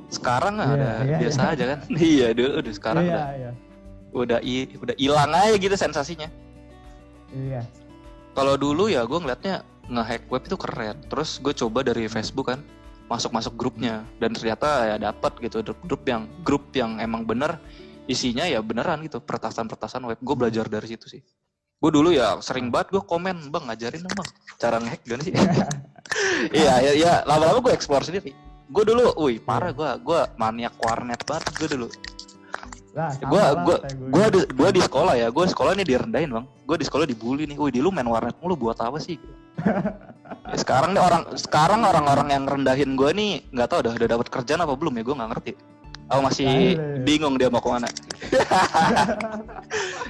sekarang 0.09 0.55
Iya, 0.55 0.65
ada 0.65 0.91
iya, 1.01 1.17
biasa 1.19 1.41
iya. 1.41 1.51
aja 1.51 1.63
kan 1.65 1.79
iya 2.15 2.27
dulu 2.31 2.49
udah 2.57 2.73
sekarang 2.73 3.03
Iya 3.03 3.13
udah 3.13 3.27
iya. 3.35 3.51
udah 4.15 4.39
i- 4.41 4.71
udah 4.73 4.95
hilang 4.95 5.31
aja 5.31 5.55
gitu 5.55 5.75
sensasinya 5.75 6.31
Iya. 7.29 7.61
kalau 8.31 8.55
dulu 8.55 8.87
ya 8.87 9.03
gue 9.03 9.15
ngeliatnya 9.15 9.61
nge-hack 9.89 10.23
web 10.29 10.43
itu 10.45 10.57
keren. 10.57 10.97
Terus 11.07 11.37
gue 11.41 11.53
coba 11.53 11.85
dari 11.85 12.09
Facebook 12.09 12.53
kan 12.53 12.59
masuk-masuk 13.05 13.53
grupnya. 13.53 14.05
Dan 14.17 14.33
ternyata 14.33 14.95
ya 14.95 14.95
dapat 14.97 15.37
gitu 15.41 15.61
grup 15.85 16.03
yang 16.05 16.25
grup 16.41 16.73
yang 16.73 16.97
emang 16.97 17.25
bener 17.25 17.61
isinya 18.05 18.45
ya 18.45 18.61
beneran 18.61 19.01
gitu 19.05 19.21
pertasan-pertasan 19.21 20.01
web. 20.05 20.19
Gue 20.21 20.35
belajar 20.37 20.65
dari 20.69 20.87
situ 20.89 21.09
sih. 21.09 21.21
Gue 21.81 21.91
dulu 21.91 22.09
ya 22.15 22.39
sering 22.39 22.71
banget 22.71 22.97
gue 22.97 23.03
komen 23.03 23.51
bang 23.51 23.63
ngajarin 23.69 24.01
dong 24.01 24.15
bang. 24.15 24.29
Cara 24.57 24.75
nge-hack 24.81 25.01
gimana 25.05 25.23
sih? 25.25 25.33
Iya 26.53 26.79
ya, 26.79 26.91
ya 26.93 27.13
lama-lama 27.25 27.65
gue 27.65 27.73
explore 27.73 28.05
sendiri. 28.05 28.31
Gue 28.69 28.85
dulu 28.85 29.09
wih 29.25 29.41
parah 29.41 29.73
gue. 29.73 29.89
Gue 30.05 30.21
maniak 30.37 30.77
warnet 30.79 31.17
banget 31.25 31.49
gue 31.57 31.67
dulu. 31.75 31.87
Lah, 32.95 33.11
gue 33.17 33.27
gue 33.27 33.41
gue. 33.65 33.77
gue 34.13 34.25
di, 34.31 34.39
gua 34.55 34.69
di 34.71 34.81
sekolah 34.85 35.13
ya. 35.17 35.27
Gue 35.33 35.49
sekolah 35.49 35.75
nih 35.75 35.83
direndahin 35.83 36.29
bang. 36.31 36.45
Gue 36.63 36.77
di 36.79 36.85
sekolah 36.85 37.09
dibully 37.09 37.49
nih. 37.49 37.57
Wih 37.57 37.73
di 37.73 37.81
lu 37.81 37.89
main 37.89 38.05
warnet 38.05 38.37
mulu. 38.39 38.55
Buat 38.55 38.85
apa 38.85 39.01
sih 39.01 39.17
Ya, 40.45 40.57
sekarang 40.57 40.93
nih 40.93 41.01
orang 41.01 41.23
sekarang 41.35 41.81
orang-orang 41.81 42.27
yang 42.29 42.43
rendahin 42.45 42.93
gue 42.93 43.09
nih 43.11 43.31
nggak 43.49 43.67
tahu 43.67 43.79
udah 43.81 43.93
udah 43.95 44.09
dapat 44.09 44.27
kerjaan 44.29 44.61
apa 44.61 44.73
belum 44.73 44.93
ya? 44.95 45.03
Gue 45.03 45.15
nggak 45.15 45.31
ngerti. 45.31 45.51
Aku 46.05 46.21
masih 46.21 46.45
Aile. 46.45 47.01
bingung 47.01 47.33
dia 47.33 47.49
mau 47.49 47.57
ke 47.57 47.69
mana. 47.69 47.89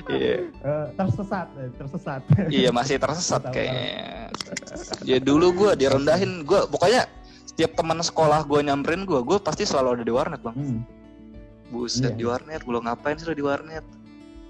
Iya. 0.06 0.52
Eh, 0.54 0.86
tersesat, 0.94 1.48
eh, 1.58 1.72
tersesat. 1.74 2.22
iya 2.48 2.70
masih 2.70 3.02
tersesat 3.02 3.42
kayaknya. 3.50 4.30
Ya 5.02 5.18
dulu 5.18 5.50
gue 5.56 5.72
direndahin 5.76 6.46
gue 6.46 6.62
pokoknya 6.68 7.10
setiap 7.46 7.74
teman 7.74 7.98
sekolah 8.00 8.46
gue 8.46 8.60
nyamperin 8.62 9.02
gue 9.02 9.18
gue 9.18 9.38
pasti 9.40 9.66
selalu 9.66 9.98
ada 9.98 10.04
di 10.04 10.14
warnet 10.14 10.42
bang. 10.42 10.56
Hmm. 10.56 10.80
buset 11.66 12.14
Iya. 12.14 12.14
di 12.14 12.26
warnet. 12.28 12.62
Gue 12.62 12.78
ngapain 12.78 13.18
sih 13.18 13.26
lo 13.26 13.34
di 13.34 13.42
warnet? 13.42 13.82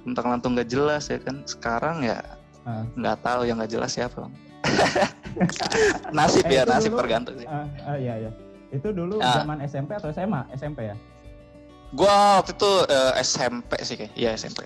Tentang 0.03 0.25
lantung 0.27 0.51
nggak 0.53 0.67
jelas 0.67 1.07
ya 1.07 1.17
kan? 1.17 1.45
Sekarang 1.45 2.03
ya 2.03 2.19
Ah. 2.65 2.81
nggak 2.91 3.17
tahu 3.21 3.41
yang 3.45 3.55
nggak 3.55 3.71
jelas 3.71 3.93
siapa 3.93 4.25
bang 4.25 4.33
nasib 6.17 6.43
Eh, 6.43 6.53
ya 6.53 6.63
itu 6.63 6.71
nasib 6.71 6.91
dulu- 6.91 7.01
tergantung 7.01 7.35
sih 7.35 7.47
Ah, 7.47 7.65
ah, 7.85 7.95
iya 7.95 8.13
iya. 8.19 8.31
Itu 8.69 8.91
dulu 8.91 9.19
Ah. 9.19 9.35
zaman 9.37 9.61
SMP 9.61 9.93
atau 9.93 10.09
SMA? 10.09 10.41
SMP 10.51 10.85
ya? 10.85 10.95
Gua 11.91 12.11
waktu 12.37 12.51
itu 12.51 12.71
eh, 12.85 13.13
SMP 13.21 13.71
sih 13.81 13.95
kayak. 13.95 14.11
Iya 14.13 14.29
SMP. 14.35 14.59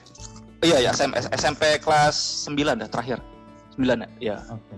Iya 0.59 0.77
ya 0.81 0.89
SMP, 0.91 1.15
SMP 1.31 1.63
kelas 1.77 2.15
9 2.43 2.75
dah 2.75 2.89
terakhir. 2.89 3.19
9 3.75 3.85
ya? 3.97 4.09
Iya. 4.19 4.35
Oke. 4.49 4.75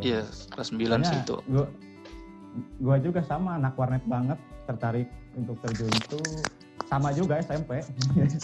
Iya, 0.00 0.20
kelas 0.48 0.68
9 0.70 1.02
sih 1.02 1.16
itu. 1.18 1.36
Gua, 1.44 1.66
gua 2.78 2.96
juga 2.96 3.20
sama 3.22 3.56
anak 3.56 3.74
warnet 3.74 4.04
banget 4.06 4.38
tertarik 4.64 5.08
untuk 5.34 5.56
terjun 5.60 5.90
itu 5.90 6.20
sama 6.88 7.08
juga 7.12 7.40
SMP. 7.40 7.80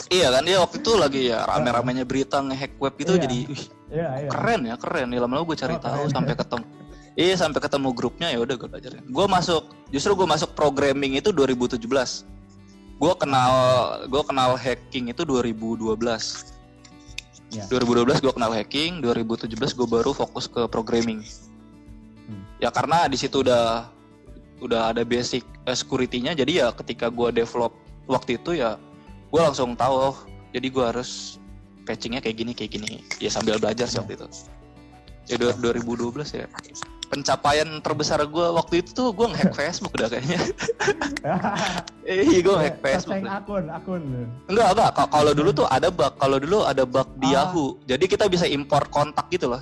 Iya 0.09 0.33
kan 0.33 0.43
dia 0.45 0.57
waktu 0.61 0.81
itu 0.81 0.93
lagi 0.97 1.21
ya 1.29 1.45
rame-ramenya 1.45 2.05
berita 2.09 2.41
ngehack 2.41 2.81
web 2.81 2.95
gitu 2.97 3.17
Iya. 3.17 3.23
jadi 3.29 3.39
wih, 3.45 3.63
Iya 3.89 4.09
iya. 4.25 4.29
keren 4.33 4.61
ya, 4.65 4.75
keren. 4.81 5.09
Ya 5.13 5.19
lama-lama 5.21 5.45
gue 5.45 5.59
cari 5.59 5.75
Oh, 5.77 5.83
tahu 5.83 6.03
keren. 6.09 6.15
sampai 6.17 6.35
ketemu. 6.37 6.65
Iya 7.19 7.35
sampai 7.35 7.61
ketemu 7.61 7.89
grupnya 7.93 8.29
ya 8.31 8.39
udah 8.39 8.55
gue 8.55 8.69
belajarin. 8.71 9.05
Gue 9.05 9.27
masuk 9.27 9.63
justru 9.91 10.13
gue 10.15 10.25
masuk 10.25 10.55
programming 10.55 11.19
itu 11.19 11.35
2017. 11.35 12.25
Gue 12.97 13.13
kenal 13.19 13.53
gue 14.07 14.23
kenal 14.25 14.55
hacking 14.55 15.11
itu 15.11 15.23
2012. 15.23 15.99
Iya. 17.49 17.65
2012 17.67 18.21
gue 18.21 18.33
kenal 18.33 18.53
hacking, 18.53 19.01
2017 19.01 19.51
gue 19.73 19.89
baru 19.89 20.13
fokus 20.13 20.47
ke 20.47 20.69
programming. 20.69 21.25
Hmm. 22.29 22.45
Ya 22.61 22.69
karena 22.69 23.09
di 23.09 23.17
situ 23.17 23.41
udah 23.41 23.89
udah 24.61 24.93
ada 24.93 25.03
basic 25.03 25.47
eh, 25.65 25.73
security-nya, 25.73 26.35
jadi 26.35 26.53
ya 26.53 26.67
ketika 26.75 27.09
gue 27.09 27.31
develop 27.33 27.73
waktu 28.09 28.35
itu 28.35 28.57
ya 28.57 28.81
gue 29.29 29.41
langsung 29.41 29.73
tahu, 29.73 29.95
oh, 30.11 30.17
jadi 30.51 30.67
gue 30.67 30.85
harus 30.85 31.37
patchingnya 31.85 32.19
kayak 32.19 32.37
gini 32.37 32.53
kayak 32.53 32.73
gini. 32.73 33.05
Ya 33.17 33.29
sambil 33.29 33.57
belajar 33.57 33.85
sih 33.85 34.01
waktu 34.01 34.17
itu. 34.17 34.27
Ya 35.29 35.37
du- 35.37 35.53
2012 35.55 36.25
ya. 36.35 36.49
Pencapaian 37.09 37.81
terbesar 37.81 38.21
gue 38.23 38.47
waktu 38.51 38.81
itu 38.81 38.93
tuh 38.93 39.13
gue 39.13 39.27
ngehack 39.29 39.53
Facebook 39.61 39.93
udah 39.95 40.09
kayaknya. 40.09 40.41
Iya 42.05 42.41
gue 42.41 42.55
ngehack 42.55 42.79
Facebook. 42.81 43.17
Searching 43.17 43.29
akun, 43.29 43.65
akun. 43.69 44.03
Enggak, 44.49 44.69
enggak. 44.73 44.91
Ka- 44.95 45.11
Kalau 45.11 45.33
dulu 45.33 45.51
tuh 45.55 45.67
ada 45.69 45.89
bug. 45.89 46.13
Kalau 46.17 46.37
dulu 46.39 46.59
ada 46.65 46.85
bug 46.85 47.09
di 47.17 47.29
Ah. 47.31 47.45
Yahoo. 47.45 47.77
Jadi 47.85 48.05
kita 48.07 48.25
bisa 48.27 48.49
import 48.49 48.89
kontak 48.89 49.29
gitu 49.29 49.49
loh. 49.49 49.61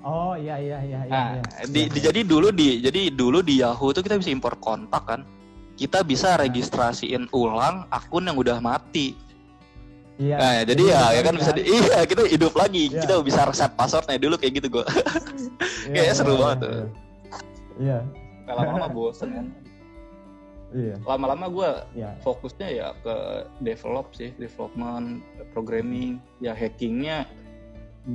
Oh 0.00 0.36
iya 0.36 0.54
iya 0.56 0.78
iya 0.80 1.00
iya. 1.02 1.10
Nah, 1.10 1.28
iya. 1.34 1.42
di, 1.66 1.80
Iya, 1.82 1.90
di- 1.90 2.02
jadi 2.04 2.20
dulu 2.22 2.48
di 2.50 2.68
jadi 2.78 3.00
dulu 3.10 3.40
di 3.40 3.58
Yahoo 3.58 3.90
tuh 3.90 4.00
kita 4.00 4.16
bisa 4.16 4.28
import 4.28 4.60
kontak 4.60 5.02
kan. 5.02 5.20
Kita 5.76 6.00
bisa 6.00 6.40
registrasiin 6.40 7.28
ulang 7.36 7.84
akun 7.92 8.24
yang 8.24 8.36
udah 8.40 8.58
mati. 8.64 9.12
Iya. 10.16 10.36
Nah, 10.40 10.54
jadi 10.64 10.82
ya, 10.88 11.02
ya 11.12 11.22
kan 11.28 11.34
bisa 11.36 11.52
di, 11.52 11.62
iya 11.68 12.00
kita 12.08 12.24
hidup 12.24 12.56
lagi. 12.56 12.88
Iya. 12.88 13.04
Kita 13.04 13.20
bisa 13.20 13.44
reset 13.44 13.72
passwordnya 13.76 14.16
dulu 14.16 14.40
kayak 14.40 14.64
gitu 14.64 14.80
gua. 14.80 14.86
Iya, 15.86 16.02
kayaknya 16.02 16.14
seru 16.18 16.34
iya, 16.34 16.40
banget 16.42 16.58
iya, 16.58 16.64
tuh. 16.66 16.86
Iya. 17.78 17.98
Lama-lama 18.50 18.86
bosen 18.96 19.28
kan. 19.30 19.46
Iya. 20.74 20.96
Lama-lama 21.04 21.46
gua 21.52 21.70
Iya. 21.92 22.10
fokusnya 22.24 22.68
ya 22.72 22.88
ke 23.04 23.16
develop 23.62 24.10
sih, 24.16 24.32
development, 24.40 25.22
programming, 25.54 26.18
ya 26.42 26.56
hackingnya 26.56 27.28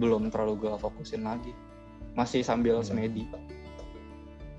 belum 0.02 0.34
terlalu 0.34 0.67
gua 0.67 0.76
fokusin 0.82 1.24
lagi. 1.24 1.54
Masih 2.17 2.41
sambil 2.41 2.82
Iya. 2.82 2.86
semedi. 2.89 3.24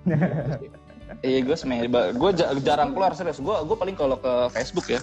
Iya 1.20 1.38
gue 1.44 1.56
semedi, 1.58 1.86
gue 1.92 2.30
jarang 2.64 2.96
keluar 2.96 3.12
serius. 3.12 3.42
Gue 3.42 3.52
gue 3.52 3.76
paling 3.76 3.92
kalau 3.92 4.16
ke 4.16 4.32
Facebook 4.56 4.88
ya, 4.88 5.00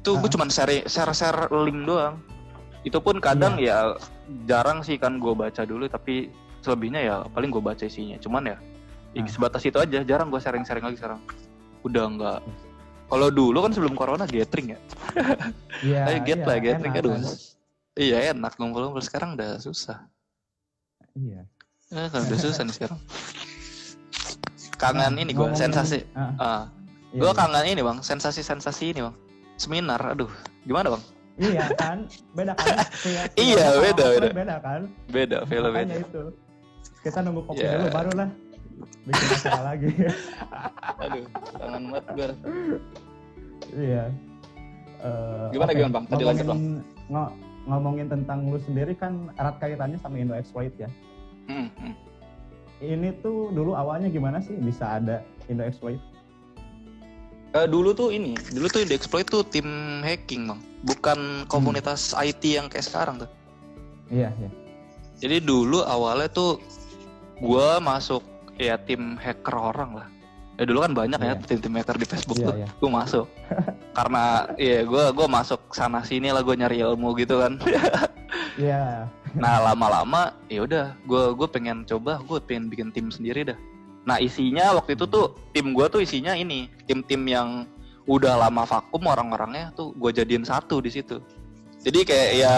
tuh 0.00 0.16
gue 0.16 0.30
cuman 0.32 0.48
share 0.48 0.88
share 0.88 1.12
share 1.12 1.52
link 1.52 1.84
doang. 1.84 2.16
Itu 2.80 3.04
pun 3.04 3.20
kadang 3.20 3.60
ya 3.60 3.92
jarang 4.48 4.80
sih 4.80 4.96
kan 4.96 5.20
gue 5.20 5.36
baca 5.36 5.68
dulu, 5.68 5.84
tapi 5.90 6.32
selebihnya 6.64 7.00
ya 7.04 7.14
paling 7.36 7.52
gue 7.52 7.60
baca 7.60 7.84
isinya. 7.84 8.16
Cuman 8.16 8.54
ya, 8.54 8.56
ya 9.12 9.20
sebatas 9.28 9.60
itu 9.68 9.76
aja. 9.76 10.00
Jarang 10.00 10.32
gue 10.32 10.40
sharing 10.40 10.64
sharing 10.64 10.84
lagi 10.88 10.96
sekarang. 10.96 11.20
Udah 11.84 12.04
nggak. 12.08 12.40
Kalau 13.10 13.28
dulu 13.28 13.58
kan 13.66 13.74
sebelum 13.74 13.98
corona 13.98 14.22
gathering 14.22 14.78
ya, 14.78 14.80
Iya. 15.86 16.00
Ayo 16.06 16.18
get 16.22 16.38
iya, 16.40 16.46
lah 16.46 16.56
gathering 16.62 16.94
enak, 16.94 17.02
aduh. 17.02 17.14
enak. 17.18 17.36
Iya 17.98 18.18
enak 18.30 18.52
ngumpul-ngumpul 18.54 19.02
sekarang 19.02 19.34
udah 19.34 19.58
susah. 19.58 20.06
Iya. 21.18 21.42
Eh, 21.90 22.06
kan 22.06 22.22
udah 22.22 22.38
susah 22.38 22.62
nih 22.62 22.74
sekarang. 22.78 23.00
Kangen 24.80 25.12
Nah, 25.12 25.20
ini 25.20 25.30
gue 25.30 25.46
sensasi. 25.52 25.98
Ah, 26.12 26.32
Ah, 26.34 26.62
iya, 27.12 27.20
gue 27.20 27.28
iya. 27.28 27.36
kangen 27.36 27.64
ini 27.66 27.82
bang, 27.82 27.98
sensasi-sensasi 28.00 28.84
ini 28.88 29.00
bang. 29.02 29.14
Seminar, 29.54 30.00
aduh, 30.00 30.32
gimana 30.64 30.88
bang? 30.90 31.02
Iya 31.36 31.64
kan, 31.74 31.98
beda 32.32 32.52
kan? 32.54 32.76
Kayak- 32.96 33.32
Iya, 33.34 33.60
kayak 33.60 33.80
beda, 33.84 34.02
sama 34.02 34.12
beda. 34.14 34.28
Beda 34.34 34.56
kan? 34.58 34.80
Beda, 35.06 35.38
film 35.44 35.70
Makanya 35.70 35.94
beda. 35.94 36.06
itu. 36.06 36.22
Kita 37.00 37.18
nunggu 37.20 37.40
kopi 37.44 37.60
Iya. 37.60 37.70
dulu 37.76 37.88
baru 37.90 38.12
lah 38.14 38.28
bikin 39.02 39.26
acara 39.30 39.60
lagi. 39.70 39.88
Aduh, 40.98 41.24
kangen 41.54 41.82
banget 41.86 42.04
gue. 42.10 42.28
iya. 43.78 44.04
Eh, 45.00 45.46
Gimana, 45.50 45.70
oke. 45.70 45.76
gimana, 45.78 45.92
Bang? 45.94 46.04
Tadi 46.06 46.22
lanjut, 46.22 46.44
Bang. 46.44 46.58
Ngomongin- 46.58 46.84
ngo- 47.08 47.32
ngomongin 47.62 48.06
tentang 48.06 48.38
lu 48.46 48.58
sendiri 48.58 48.92
kan 48.94 49.12
erat 49.34 49.56
kaitannya 49.56 49.96
sama 49.96 50.16
Indo 50.16 50.32
Exploit 50.34 50.72
ya. 50.74 50.88
Hmm, 51.46 51.68
hmm. 51.74 51.92
Ini 52.80 53.12
tuh 53.20 53.52
dulu 53.52 53.76
awalnya 53.76 54.08
gimana 54.08 54.40
sih 54.40 54.56
bisa 54.56 54.96
ada 54.96 55.20
Indo 55.46 55.62
Exploit? 55.62 56.00
Eh, 57.50 57.66
dulu 57.66 57.90
tuh 57.90 58.08
ini, 58.08 58.38
dulu 58.54 58.70
tuh 58.70 58.86
di 58.86 58.94
exploit 58.94 59.26
tuh 59.26 59.42
tim 59.42 59.66
hacking 60.00 60.46
bang, 60.46 60.60
bukan 60.86 61.18
komunitas 61.44 62.14
IT 62.14 62.46
yang 62.46 62.70
kayak 62.70 62.86
sekarang 62.86 63.18
tuh. 63.18 63.30
Iya, 64.06 64.30
iya. 64.38 64.50
Jadi 65.18 65.42
dulu 65.42 65.82
awalnya 65.82 66.30
tuh 66.30 66.62
gue 67.36 67.68
masuk 67.82 68.22
ya 68.54 68.78
tim 68.78 69.16
hacker 69.16 69.52
orang 69.52 69.92
lah. 69.96 70.08
ya 70.54 70.68
dulu 70.68 70.84
kan 70.84 70.92
banyak 70.92 71.16
Iya. 71.16 71.32
ya 71.32 71.40
tim-tim 71.40 71.72
hacker 71.72 71.96
di 71.96 72.04
Facebook 72.04 72.36
Iya, 72.36 72.44
tuh 72.44 72.56
iya. 72.60 72.68
gue 72.68 72.90
masuk 72.92 73.26
karena 73.96 74.24
iya 74.60 74.84
gue 74.84 75.04
gue 75.08 75.24
masuk 75.24 75.56
sana 75.72 76.04
sini 76.04 76.28
lah 76.28 76.44
gue 76.44 76.52
nyari 76.52 76.84
ilmu 76.84 77.16
gitu 77.16 77.40
kan 77.40 77.56
Iya. 78.56 79.06
nah 79.32 79.62
lama-lama 79.62 80.34
ya 80.46 80.62
udah 80.62 80.96
gue 81.00 81.22
gue 81.34 81.48
pengen 81.48 81.84
coba 81.84 82.18
gue 82.20 82.38
pengen 82.40 82.66
bikin 82.66 82.88
tim 82.88 83.06
sendiri 83.08 83.44
dah 83.44 83.58
nah 84.00 84.16
isinya 84.16 84.72
waktu 84.72 84.94
itu 84.94 85.04
tuh 85.04 85.36
tim 85.50 85.70
gue 85.70 85.86
tuh 85.86 86.00
isinya 86.00 86.32
ini 86.32 86.66
tim-tim 86.84 87.20
yang 87.22 87.68
udah 88.04 88.34
lama 88.40 88.64
vakum 88.64 89.04
orang-orangnya 89.04 89.70
tuh 89.72 89.92
gue 89.92 90.10
jadiin 90.10 90.42
satu 90.42 90.78
di 90.78 90.90
situ 90.90 91.20
jadi 91.80 91.98
kayak 92.02 92.30
ya 92.34 92.54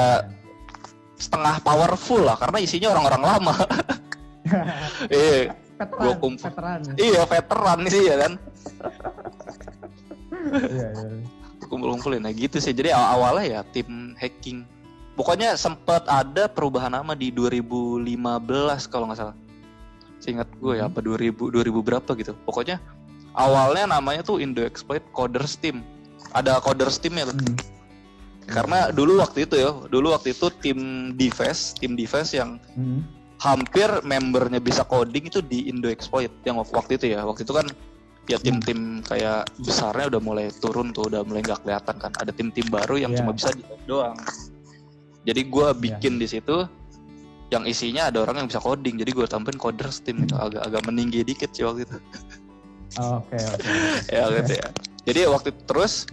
setengah 1.15 1.61
powerful 1.61 2.21
lah 2.21 2.35
karena 2.35 2.59
isinya 2.59 2.89
orang-orang 2.91 3.23
lama 3.23 3.55
iya 5.11 5.53
Gua 5.83 6.15
kumpul. 6.15 6.39
veteran. 6.41 6.81
iya 6.95 7.23
veteran 7.23 7.79
sih 7.87 8.03
ya 8.07 8.17
kan 8.21 8.33
Iya, 10.43 10.89
iya. 10.89 10.89
kumpul-kumpulin 11.65 12.21
nah 12.21 12.31
gitu 12.31 12.59
sih 12.59 12.71
jadi 12.71 12.93
aw- 12.93 13.17
awalnya 13.17 13.45
ya 13.49 13.61
tim 13.67 14.15
hacking 14.15 14.67
pokoknya 15.13 15.55
sempat 15.55 16.05
ada 16.07 16.49
perubahan 16.49 16.91
nama 16.91 17.13
di 17.13 17.29
2015 17.29 18.05
kalau 18.89 19.09
nggak 19.09 19.19
salah 19.19 19.37
seingat 20.19 20.49
gue 20.57 20.79
ya 20.79 20.87
Hmm. 20.87 20.93
apa 20.95 20.99
2000 21.03 21.51
2000 21.51 21.83
berapa 21.83 22.11
gitu 22.15 22.33
pokoknya 22.43 22.79
awalnya 23.33 23.91
namanya 23.91 24.23
tuh 24.23 24.39
Indo 24.39 24.63
Exploit 24.63 25.03
Coders 25.11 25.59
Team 25.59 25.83
ada 26.31 26.63
Coders 26.63 26.97
Team 26.97 27.19
ya 27.19 27.27
Hmm. 27.27 27.57
karena 28.47 28.91
dulu 28.91 29.19
waktu 29.19 29.45
itu 29.45 29.55
ya 29.57 29.71
dulu 29.87 30.15
waktu 30.15 30.33
itu 30.33 30.47
tim 30.59 30.79
Dives 31.15 31.75
tim 31.77 31.95
Dives 31.95 32.31
yang 32.33 32.57
Hmm. 32.73 33.03
hampir 33.39 33.91
membernya 34.03 34.63
bisa 34.63 34.87
coding 34.87 35.27
itu 35.27 35.43
di 35.43 35.67
Indo 35.67 35.91
Exploit 35.91 36.31
yang 36.47 36.57
wak- 36.57 36.71
waktu 36.71 36.95
itu 36.95 37.11
ya 37.11 37.27
waktu 37.27 37.43
itu 37.43 37.51
kan 37.51 37.67
ya 38.31 38.39
tim-tim 38.39 39.03
kayak 39.03 39.51
besarnya 39.59 40.07
udah 40.07 40.23
mulai 40.23 40.47
turun 40.55 40.95
tuh 40.95 41.11
udah 41.11 41.27
mulai 41.27 41.43
nggak 41.43 41.67
kelihatan 41.67 41.97
kan 41.99 42.13
ada 42.15 42.31
tim-tim 42.31 42.63
baru 42.71 42.95
yang 42.95 43.11
Iya. 43.11 43.19
cuma 43.19 43.35
bisa 43.35 43.51
di 43.51 43.67
doang 43.83 44.15
jadi 45.23 45.41
gua 45.47 45.71
bikin 45.73 46.19
di 46.19 46.27
situ 46.27 46.67
yang 47.53 47.69
isinya 47.69 48.09
ada 48.09 48.25
orang 48.25 48.43
yang 48.43 48.49
bisa 48.49 48.59
coding. 48.59 48.97
Jadi 48.97 49.13
gue 49.13 49.27
tambahin 49.29 49.61
coders 49.61 50.01
tim 50.01 50.25
itu 50.25 50.33
agak 50.33 50.65
agak 50.65 50.83
meninggi 50.89 51.21
dikit 51.21 51.53
sih 51.53 51.69
waktu 51.69 51.85
itu. 51.85 51.99
Oke, 52.97 53.37
oke. 53.37 53.69
ya 54.17 54.25
gitu 54.41 54.53
ya. 54.57 54.69
Jadi 55.05 55.21
waktu 55.29 55.49
itu 55.53 55.63
terus 55.69 56.09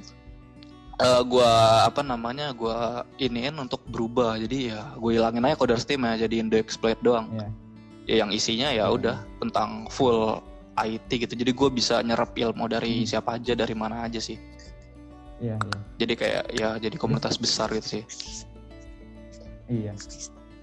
eh, 1.00 1.22
gua 1.24 1.50
apa 1.88 2.04
namanya 2.04 2.52
gua 2.52 3.08
iniin 3.18 3.56
untuk 3.56 3.80
berubah. 3.88 4.36
Jadi 4.36 4.76
ya 4.76 4.92
gue 5.00 5.12
hilangin 5.16 5.48
aja 5.48 5.56
coders 5.56 5.88
tim 5.88 6.04
ya. 6.04 6.28
Jadi 6.28 6.44
Indo 6.44 6.60
Exploit 6.60 7.00
doang. 7.00 7.32
Iya. 7.32 7.48
ya 8.10 8.16
yang 8.26 8.34
isinya 8.34 8.74
ya 8.74 8.90
Iya. 8.90 8.96
udah 9.00 9.18
tentang 9.40 9.88
full 9.88 10.44
IT 10.76 11.08
gitu. 11.08 11.34
Jadi 11.40 11.52
gue 11.56 11.70
bisa 11.72 12.04
nyerap 12.04 12.36
ilmu 12.36 12.68
dari 12.68 13.04
Hmm. 13.04 13.08
siapa 13.08 13.40
aja 13.40 13.56
dari 13.56 13.76
mana 13.78 14.04
aja 14.04 14.20
sih. 14.20 14.36
Iya, 15.40 15.56
iya. 15.56 15.78
jadi 15.96 16.14
kayak 16.20 16.44
ya 16.52 16.70
jadi 16.84 16.96
komunitas 17.00 17.40
besar 17.40 17.72
gitu 17.72 17.88
sih 17.88 18.04
Iya. 19.70 19.94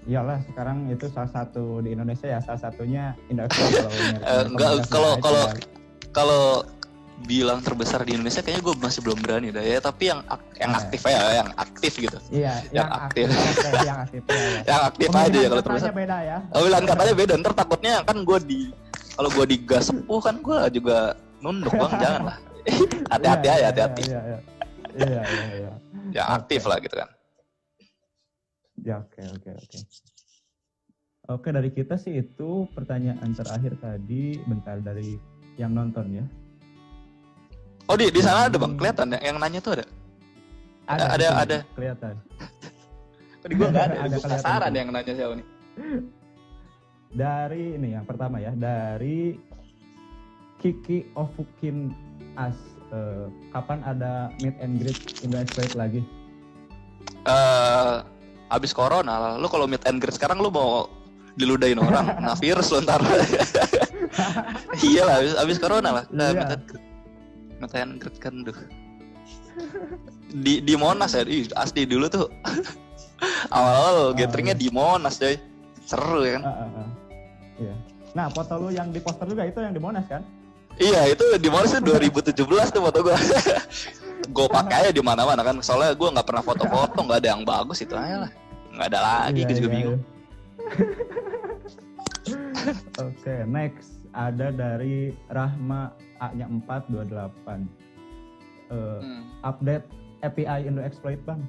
Iyalah 0.06 0.38
sekarang 0.44 0.86
itu 0.86 1.06
salah 1.08 1.30
satu 1.32 1.80
di 1.80 1.90
Indonesia 1.90 2.26
ya 2.28 2.38
salah 2.38 2.60
satunya 2.60 3.14
Exploit 3.26 3.74
kalau 3.80 3.90
Eh, 4.22 4.42
enggak, 4.44 4.70
kalau- 4.86 5.16
ya. 5.50 5.62
kalau 6.12 6.44
bilang 7.18 7.58
terbesar 7.58 8.04
di 8.04 8.12
Indonesia 8.12 8.38
kayaknya 8.38 8.60
gue 8.62 8.74
masih 8.76 9.00
belum 9.00 9.18
berani 9.18 9.48
dah 9.48 9.64
ya 9.64 9.80
tapi 9.80 10.12
yang 10.12 10.20
ak- 10.26 10.52
yang 10.54 10.68
Iya. 10.68 10.78
aktif 10.78 11.00
ya 11.02 11.20
yang 11.34 11.48
aktif 11.56 11.92
gitu 11.96 12.18
Iya, 12.28 12.52
yang 12.68 12.76
yang 12.76 12.88
aktif. 12.92 13.26
aktif. 13.26 13.72
Yang 13.80 13.98
aktif 13.98 14.20
ya. 14.22 14.36
ya. 14.36 14.60
yang 14.62 14.82
aktif 14.84 15.06
Pemilihan 15.08 15.26
aja 15.26 15.38
ya 15.38 15.48
kalau 15.48 15.64
terbesar 15.64 15.92
beda 15.92 16.16
ya. 16.20 16.38
oh, 16.46 16.60
bilang 16.62 16.84
katanya 16.84 17.14
beda 17.16 17.32
ntar 17.40 17.52
takutnya 17.56 17.94
kan 18.04 18.16
gue 18.20 18.38
di 18.44 18.58
kalau 19.16 19.30
gue 19.32 19.44
di 19.48 19.56
gas 19.58 19.84
sepuh 19.86 20.20
kan 20.20 20.36
gue 20.38 20.58
juga 20.70 20.96
nunduk 21.38 21.72
bang 21.72 21.92
jangan 21.96 22.22
lah 22.26 22.36
hati-hati 23.16 23.46
Iya, 23.46 23.50
aja 23.50 23.56
iya, 23.56 23.66
hati-hati 23.66 24.02
Iya, 24.04 24.20
iya. 24.20 24.38
Iya, 24.96 25.20
iya, 25.24 25.44
iya. 25.56 25.72
yang 26.12 26.28
aktif 26.30 26.60
Oke. 26.60 26.68
lah 26.68 26.78
gitu 26.78 26.94
kan 26.94 27.08
Ya, 28.84 29.00
oke, 29.00 29.20
oke, 29.24 29.50
oke. 29.56 29.78
Oke, 31.26 31.48
dari 31.50 31.70
kita 31.74 31.98
sih 31.98 32.22
itu 32.22 32.70
pertanyaan 32.70 33.34
terakhir 33.34 33.74
tadi 33.82 34.38
bentar 34.46 34.78
dari 34.78 35.18
yang 35.56 35.72
nonton 35.74 36.22
ya. 36.22 36.24
oh 37.86 37.94
di 37.94 38.10
di 38.10 38.18
sana 38.18 38.50
ada 38.50 38.58
bang 38.58 38.74
kelihatan 38.74 39.14
yang, 39.14 39.22
yang 39.22 39.36
nanya 39.38 39.62
tuh 39.62 39.78
ada 39.78 39.86
Ada- 40.86 41.06
di 41.06 41.22
sini, 41.22 41.38
ada. 41.38 41.58
kelihatan. 41.74 42.14
Tadi 43.42 43.52
gue 43.54 43.68
nggak 43.70 43.84
ada, 43.90 43.96
Ada 44.10 44.16
penasaran 44.22 44.72
yang 44.74 44.88
nanya 44.90 45.12
siapa 45.14 45.34
nih. 45.38 45.46
Dari 47.22 47.64
ini 47.78 47.88
yang 47.94 48.02
pertama 48.06 48.42
ya, 48.42 48.50
dari 48.52 49.38
Kiki 50.58 51.06
Ofukin 51.14 51.94
As. 52.34 52.58
Eh, 52.86 53.26
kapan 53.50 53.82
ada 53.82 54.30
meet 54.38 54.54
and 54.62 54.78
greet 54.78 54.98
Indo 55.22 55.38
Exploit 55.38 55.74
lagi? 55.74 56.02
Eh, 57.26 57.94
abis 58.46 58.70
corona 58.70 59.34
lu 59.36 59.46
kalau 59.50 59.66
meet 59.66 59.82
and 59.86 59.98
greet 59.98 60.14
sekarang 60.14 60.38
lu 60.38 60.50
mau 60.50 60.86
diludahin 61.36 61.76
orang, 61.76 62.16
nah 62.24 62.32
virus 62.32 62.72
lu 62.72 62.80
ntar. 62.80 62.96
iya 64.88 65.04
lah, 65.04 65.20
abis, 65.20 65.32
abis 65.36 65.56
corona 65.60 65.90
lah, 65.92 66.04
nah, 66.08 66.32
Iya. 66.32 66.38
meet 66.40 66.50
and 66.56 66.64
greet. 66.64 66.84
Meet 67.60 67.72
and 67.76 67.92
greet 68.00 68.16
kan 68.16 68.34
tuh. 68.40 68.56
Di, 70.32 70.64
di 70.64 70.74
Monas 70.80 71.12
ya, 71.12 71.22
Ih, 71.28 71.48
asli 71.52 71.84
dulu 71.84 72.08
tuh. 72.08 72.26
Awal-awal 73.54 73.94
Oh, 73.96 74.08
gatheringnya 74.12 74.56
iya. 74.56 74.62
di 74.64 74.68
Monas 74.72 75.16
coy. 75.16 75.36
Seru 75.86 76.24
ya 76.24 76.40
kan. 76.40 76.42
Ah, 76.44 76.52
ah, 76.52 76.78
ah. 76.84 76.88
Iya. 77.56 77.74
Nah, 78.16 78.26
foto 78.32 78.52
lu 78.56 78.68
yang 78.72 78.88
di 78.92 79.00
poster 79.00 79.28
juga 79.28 79.44
itu 79.44 79.60
yang 79.60 79.72
di 79.72 79.80
Monas 79.80 80.04
kan? 80.08 80.24
Iya 80.76 81.08
itu 81.08 81.24
di 81.40 81.48
Monas 81.48 81.72
tuh 81.72 81.80
2017 81.84 82.36
tuh 82.44 82.80
foto 82.84 82.98
gue. 83.00 83.16
Gue 84.26 84.46
pakai 84.48 84.74
aja 84.82 84.90
di 84.90 85.00
mana-mana 85.00 85.40
kan. 85.40 85.56
Soalnya 85.60 85.92
gue 85.92 86.08
nggak 86.08 86.24
pernah 86.24 86.40
foto-foto, 86.40 86.96
nggak 87.00 87.18
ada 87.20 87.28
yang 87.30 87.42
bagus 87.42 87.80
itu 87.80 87.92
aja 87.92 88.24
lah. 88.24 88.30
Nggak 88.70 88.86
ada 88.90 88.98
lagi, 89.00 89.38
Iya, 89.38 89.44
gue 89.44 89.54
juga 89.56 89.64
iya, 89.64 89.74
bingung. 89.74 89.96
iya. 89.96 90.04
Oke, 92.98 93.34
next 93.46 94.02
ada 94.10 94.48
dari 94.48 95.12
Rahma 95.28 95.92
A-nya 96.18 96.48
428. 96.48 97.68
Eh, 98.66 98.98
Hmm. 98.98 99.22
update 99.42 99.84
API 100.20 100.66
Indo 100.66 100.80
Exploit, 100.80 101.20
Bang. 101.22 101.40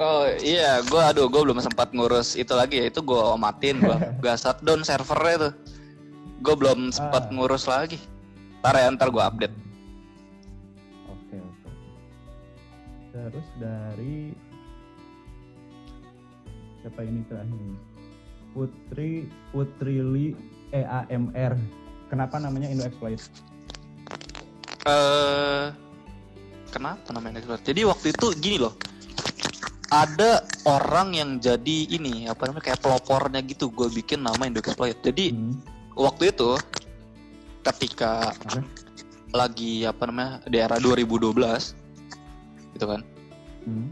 Oh 0.00 0.24
iya, 0.40 0.80
gue 0.80 0.98
aduh 0.98 1.28
gue 1.28 1.38
belum 1.38 1.60
sempat 1.60 1.92
ngurus 1.92 2.34
itu 2.34 2.50
lagi 2.52 2.80
ya. 2.80 2.84
Itu 2.88 3.00
gue 3.00 3.22
matiin, 3.36 3.78
gue 3.78 3.92
gak 4.24 4.36
shutdown 4.36 4.82
servernya 4.82 5.34
tuh. 5.38 5.52
Gue 6.40 6.54
belum 6.56 6.90
sempat 6.90 7.24
Ah. 7.24 7.30
ngurus 7.30 7.64
lagi. 7.64 7.96
Ntar 8.58 8.74
ya, 8.74 8.86
ntar 8.90 9.08
gue 9.08 9.20
update. 9.20 9.54
Oke, 11.32 11.40
oke. 11.40 11.70
Terus 13.12 13.48
dari 13.56 14.16
siapa 16.84 17.00
ini 17.08 17.24
terakhir? 17.24 17.72
Putri 18.52 19.10
Putri 19.48 19.96
Li 20.04 20.26
EAMR. 20.76 21.56
Kenapa 22.12 22.36
namanya 22.36 22.68
Indo 22.68 22.84
Exploit? 22.84 23.20
eh 24.82 25.70
kenapa 26.68 27.14
namanya 27.14 27.38
expert? 27.38 27.62
Jadi 27.62 27.86
waktu 27.86 28.10
itu 28.10 28.26
gini 28.36 28.58
loh. 28.60 28.74
Ada 29.88 30.42
orang 30.66 31.14
yang 31.14 31.30
jadi 31.38 31.86
ini 31.86 32.26
apa 32.26 32.50
namanya 32.50 32.72
kayak 32.72 32.82
pelopornya 32.82 33.40
gitu. 33.46 33.70
Gue 33.70 33.88
bikin 33.88 34.20
nama 34.26 34.42
Indo 34.42 34.58
Exploit. 34.58 34.98
Jadi 35.00 35.32
Hmm. 35.32 35.56
waktu 35.96 36.34
itu 36.34 36.58
ketika. 37.62 38.36
Lagi 39.32 39.88
apa 39.88 40.06
namanya 40.06 40.44
di 40.44 40.60
era 40.60 40.76
2012 40.76 41.72
gitu 42.76 42.84
kan. 42.86 43.00
Hmm. 43.64 43.88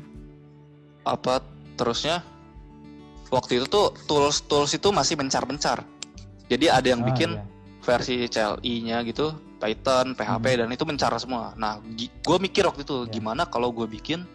Apa 1.05 1.41
terusnya 1.75 2.21
waktu 3.33 3.63
itu 3.63 3.67
tuh 3.67 3.97
tools 4.05 4.45
tools 4.45 4.73
itu 4.77 4.89
masih 4.93 5.17
mencar-mencar. 5.17 5.83
Jadi 6.51 6.67
ada 6.67 6.85
yang 6.85 7.01
Ah, 7.03 7.09
bikin 7.09 7.31
iya. 7.39 7.45
versi 7.81 8.27
CLI-nya 8.27 9.07
gitu, 9.07 9.33
Python, 9.57 10.13
PHP 10.19 10.47
Hmm. 10.51 10.59
dan 10.67 10.69
itu 10.75 10.85
mencar 10.85 11.13
semua. 11.17 11.55
Nah, 11.57 11.79
gue 11.97 12.39
mikir 12.43 12.67
waktu 12.67 12.83
itu 12.83 13.07
Ya. 13.07 13.11
gimana 13.17 13.47
kalau 13.47 13.71
gue 13.71 13.87
bikin 13.87 14.27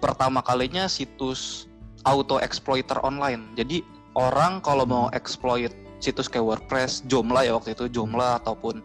pertama 0.00 0.40
kalinya 0.40 0.88
situs 0.88 1.68
auto 2.02 2.40
exploiter 2.40 2.98
online. 3.04 3.52
Jadi 3.54 3.84
orang 4.16 4.64
kalau 4.64 4.88
mau 4.88 5.06
Hmm. 5.06 5.16
exploit 5.18 5.70
situs 6.00 6.26
kayak 6.26 6.44
WordPress, 6.44 7.04
Joomla 7.04 7.44
ya 7.44 7.52
waktu 7.56 7.76
itu 7.76 7.88
Joomla 7.92 8.40
ataupun 8.40 8.80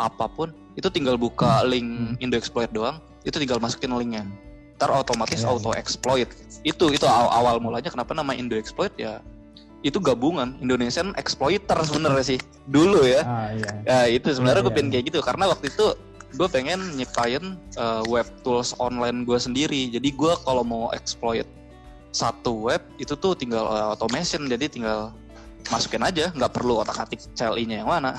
apa 0.00 0.24
pun, 0.32 0.56
itu 0.78 0.88
tinggal 0.90 1.18
buka 1.18 1.62
link 1.66 1.86
Hmm. 1.86 2.22
Indo 2.22 2.36
Exploit 2.38 2.70
doang, 2.70 3.02
itu 3.26 3.36
tinggal 3.36 3.58
masukin 3.58 3.92
linknya. 3.94 4.24
Ntar 4.80 4.90
otomatis 4.96 5.44
Ya, 5.44 5.52
auto 5.52 5.76
exploit. 5.76 6.32
Itu 6.64 6.88
itu 6.88 7.04
awal, 7.04 7.28
awal 7.28 7.54
mulanya 7.60 7.92
kenapa 7.92 8.16
nama 8.16 8.32
Indo 8.32 8.56
Exploit 8.56 8.92
ya? 8.96 9.20
Itu 9.84 10.00
gabungan 10.00 10.56
Indonesian 10.60 11.12
exploiter 11.20 11.76
sebenarnya 11.84 12.36
sih 12.36 12.38
dulu 12.64 13.04
ya. 13.04 13.20
Ah 13.24 13.48
iya. 13.52 13.70
Ya 13.84 13.98
itu 14.08 14.32
sebenarnya 14.32 14.64
Iya, 14.64 14.66
gue 14.68 14.72
iya, 14.72 14.78
pengen 14.80 14.88
iya. 14.88 14.94
kayak 14.96 15.04
gitu 15.12 15.18
karena 15.20 15.44
waktu 15.52 15.66
itu 15.68 15.86
gue 16.30 16.48
pengen 16.48 16.80
nyiptain 16.96 17.44
uh, 17.76 18.02
web 18.08 18.28
tools 18.40 18.72
online 18.80 19.28
gue 19.28 19.36
sendiri. 19.36 19.92
Jadi 19.92 20.08
gue 20.16 20.32
kalau 20.48 20.64
mau 20.64 20.88
exploit 20.96 21.44
satu 22.10 22.72
web 22.72 22.80
itu 22.96 23.12
tuh 23.12 23.36
tinggal 23.36 23.68
uh, 23.68 23.92
automation 23.92 24.48
jadi 24.48 24.66
tinggal 24.66 25.12
masukin 25.68 26.02
aja 26.02 26.32
nggak 26.32 26.52
perlu 26.56 26.80
otak 26.80 27.04
atik 27.04 27.20
CLI-nya 27.36 27.84
yang 27.84 27.90
mana. 27.92 28.16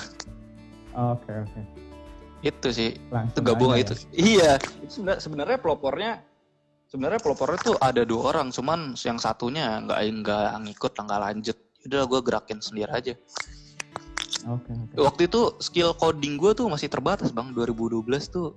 Oke 0.94 1.30
oke. 1.30 1.81
Itu 2.42 2.68
sih. 2.74 2.90
Langsung 3.08 3.38
itu 3.38 3.40
gabung 3.46 3.70
aja 3.72 3.82
itu. 3.86 3.94
Ya. 3.94 4.06
iya. 4.18 4.52
Itu 4.82 5.00
sebenarnya 5.00 5.20
sebenarnya 5.22 5.58
pelopornya 5.62 6.12
sebenarnya 6.90 7.20
pelopornya 7.22 7.58
tuh 7.62 7.76
ada 7.80 8.02
dua 8.04 8.34
orang 8.34 8.52
cuman 8.52 8.92
yang 9.00 9.16
satunya 9.16 9.80
nggak 9.86 9.98
nggak 10.22 10.48
ngikut 10.66 10.92
nggak 10.92 11.20
lanjut. 11.22 11.56
Udah 11.86 12.02
gue 12.06 12.20
gerakin 12.22 12.58
sendiri 12.58 12.90
aja. 12.90 13.14
Oke, 14.42 14.74
oke. 14.74 14.98
waktu 14.98 15.30
itu 15.30 15.54
skill 15.62 15.94
coding 15.94 16.34
gue 16.34 16.50
tuh 16.50 16.66
masih 16.66 16.90
terbatas 16.90 17.30
bang. 17.30 17.54
2012 17.54 18.26
tuh. 18.26 18.50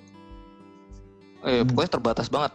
Eh 1.46 1.62
Hmm. 1.62 1.70
pokoknya 1.70 1.92
terbatas 1.94 2.28
banget. 2.28 2.54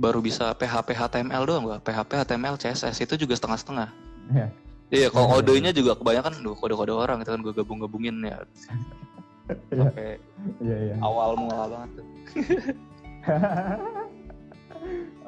Baru 0.00 0.24
bisa 0.24 0.56
PHP 0.56 0.96
HTML 0.96 1.44
doang 1.44 1.62
gua. 1.68 1.76
PHP 1.84 2.24
HTML 2.24 2.56
CSS 2.56 3.04
itu 3.04 3.20
juga 3.20 3.36
setengah-setengah. 3.36 3.88
Iya. 4.32 4.48
iya 4.88 5.08
kalau 5.12 5.28
Iya, 5.28 5.36
iya, 5.36 5.44
kodenya 5.44 5.72
juga 5.76 5.92
kebanyakan 6.00 6.32
duh 6.40 6.56
kode-kode 6.56 6.92
orang 6.96 7.20
itu 7.20 7.28
kan 7.28 7.40
gue 7.44 7.52
gabung-gabungin 7.52 8.16
ya. 8.24 8.40
Iya, 8.40 8.40
sampai 9.70 10.18
iya, 10.62 10.76
iya. 10.90 10.94
awal 11.02 11.36
mula 11.36 11.64
banget 11.68 11.90
tuh. 11.98 12.06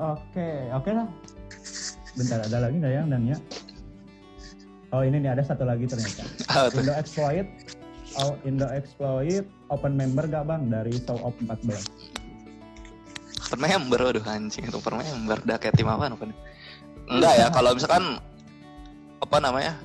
Oke, 0.01 0.49
oke 0.73 0.91
lah. 0.97 1.05
Bentar, 2.17 2.41
ada 2.41 2.59
lagi 2.65 2.81
nggak 2.81 2.95
yang 2.97 3.13
dan 3.13 3.23
ya? 3.29 3.37
Oh 4.97 5.05
ini 5.05 5.21
nih 5.21 5.37
ada 5.37 5.45
satu 5.45 5.69
lagi 5.69 5.85
ternyata. 5.85 6.25
Indo 6.81 6.97
Exploit, 6.97 7.47
oh, 8.17 8.33
Indo 8.49 8.65
Exploit 8.73 9.45
open 9.69 9.93
member 9.93 10.25
gak 10.25 10.49
bang 10.49 10.73
dari 10.73 10.97
Show 11.05 11.21
of 11.21 11.37
14? 11.45 12.13
per 13.53 13.61
member 13.61 14.01
waduh 14.01 14.25
anjing 14.33 14.65
itu 14.65 14.81
per 14.81 14.97
member 14.97 15.37
udah 15.45 15.61
kayak 15.61 15.77
tim 15.77 15.85
apa 15.85 16.09
apa 16.09 16.25
enggak 17.13 17.35
ya 17.37 17.47
kalau 17.53 17.77
misalkan 17.77 18.17
apa 19.21 19.37
namanya 19.45 19.77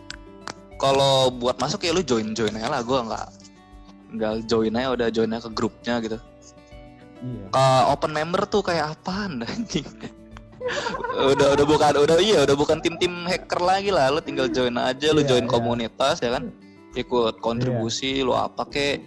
kalau 0.79 1.27
buat 1.35 1.59
masuk 1.59 1.83
ya 1.83 1.91
lu 1.91 1.99
join 1.99 2.31
join 2.31 2.55
aja 2.55 2.71
lah 2.71 2.79
gue 2.79 2.95
nggak 2.95 3.27
nggak 4.07 4.47
join 4.47 4.73
aja 4.73 4.89
udah 4.93 5.07
join 5.09 5.31
aja 5.31 5.43
ke 5.45 5.51
grupnya 5.51 5.95
gitu. 5.99 6.17
Iya. 7.17 7.45
Ke 7.49 7.65
open 7.89 8.11
member 8.13 8.45
tuh 8.45 8.61
kayak 8.61 8.93
apaan 8.93 9.41
anjing? 9.47 9.87
Udah 11.17 11.55
udah 11.55 11.65
bukan 11.65 11.93
udah 11.97 12.17
iya 12.19 12.43
udah 12.43 12.55
bukan 12.55 12.77
tim 12.79 12.95
tim 12.97 13.23
hacker 13.23 13.59
lagi 13.59 13.89
lah. 13.89 14.11
Lu 14.11 14.19
tinggal 14.19 14.47
join 14.47 14.75
aja 14.75 15.11
lu 15.11 15.23
Iya, 15.23 15.29
join 15.35 15.45
iya. 15.45 15.51
komunitas 15.51 16.19
ya 16.19 16.35
kan? 16.35 16.51
Ikut 16.93 17.39
kontribusi 17.39 18.21
lu 18.21 18.33
apa 18.33 18.65
kek 18.65 19.01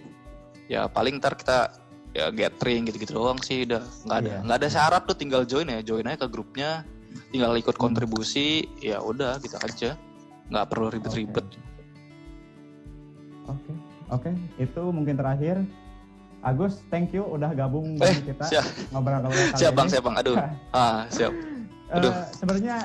ya 0.67 0.87
paling 0.87 1.19
ntar 1.19 1.35
kita 1.35 1.75
ya 2.11 2.27
gathering 2.27 2.87
gitu-gitu 2.87 3.15
doang 3.15 3.39
sih 3.39 3.63
udah. 3.63 3.83
Nggak 4.05 4.17
ada 4.17 4.27
Iya. 4.27 4.39
nggak 4.43 4.57
ada 4.59 4.69
syarat 4.69 5.03
lu 5.05 5.13
tinggal 5.13 5.43
join 5.43 5.67
ya 5.67 5.79
join 5.79 6.05
aja 6.05 6.25
ke 6.25 6.27
grupnya. 6.27 6.83
Tinggal 7.31 7.55
ikut 7.55 7.75
Hmm. 7.75 7.83
kontribusi 7.85 8.47
ya 8.79 8.99
udah 8.99 9.39
gitu 9.39 9.55
aja. 9.57 9.95
Nggak 10.47 10.65
perlu 10.67 10.87
ribet-ribet. 10.89 11.47
Oke, 13.47 13.71
oke. 14.11 14.29
Itu 14.57 14.83
mungkin 14.89 15.15
terakhir. 15.15 15.63
Agus, 16.41 16.81
thank 16.89 17.09
you 17.11 17.21
udah 17.23 17.49
gabung 17.51 17.95
Eh, 17.95 18.01
dengan 18.01 18.21
kita 18.27 18.45
siap. 18.47 18.65
ngobrol-ngobrol 18.89 19.37
kali 19.47 19.57
siap 19.57 19.71
bang 19.71 19.85
ini. 19.85 19.93
siap 19.93 20.03
bang 20.03 20.15
aduh 20.17 20.35
ah 20.75 20.99
siap 21.07 21.33
Eh, 21.33 21.93
Aduh. 21.93 22.13
Sebenarnya 22.31 22.75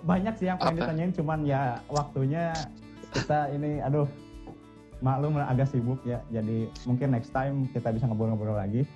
banyak 0.00 0.34
sih 0.34 0.46
yang 0.46 0.56
pengen 0.56 0.72
Apa? 0.72 0.80
ditanyain, 0.86 1.12
cuman 1.12 1.38
ya 1.42 1.60
waktunya 1.86 2.54
kita 3.10 3.50
ini, 3.50 3.78
aduh, 3.78 4.06
maklum 4.98 5.36
agak 5.36 5.66
sibuk 5.66 5.98
ya. 6.02 6.22
Jadi 6.28 6.70
mungkin 6.84 7.10
next 7.10 7.28
time 7.28 7.66
kita 7.68 7.90
bisa 7.90 8.06
ngobrol-ngobrol 8.06 8.54
lagi. 8.54 8.86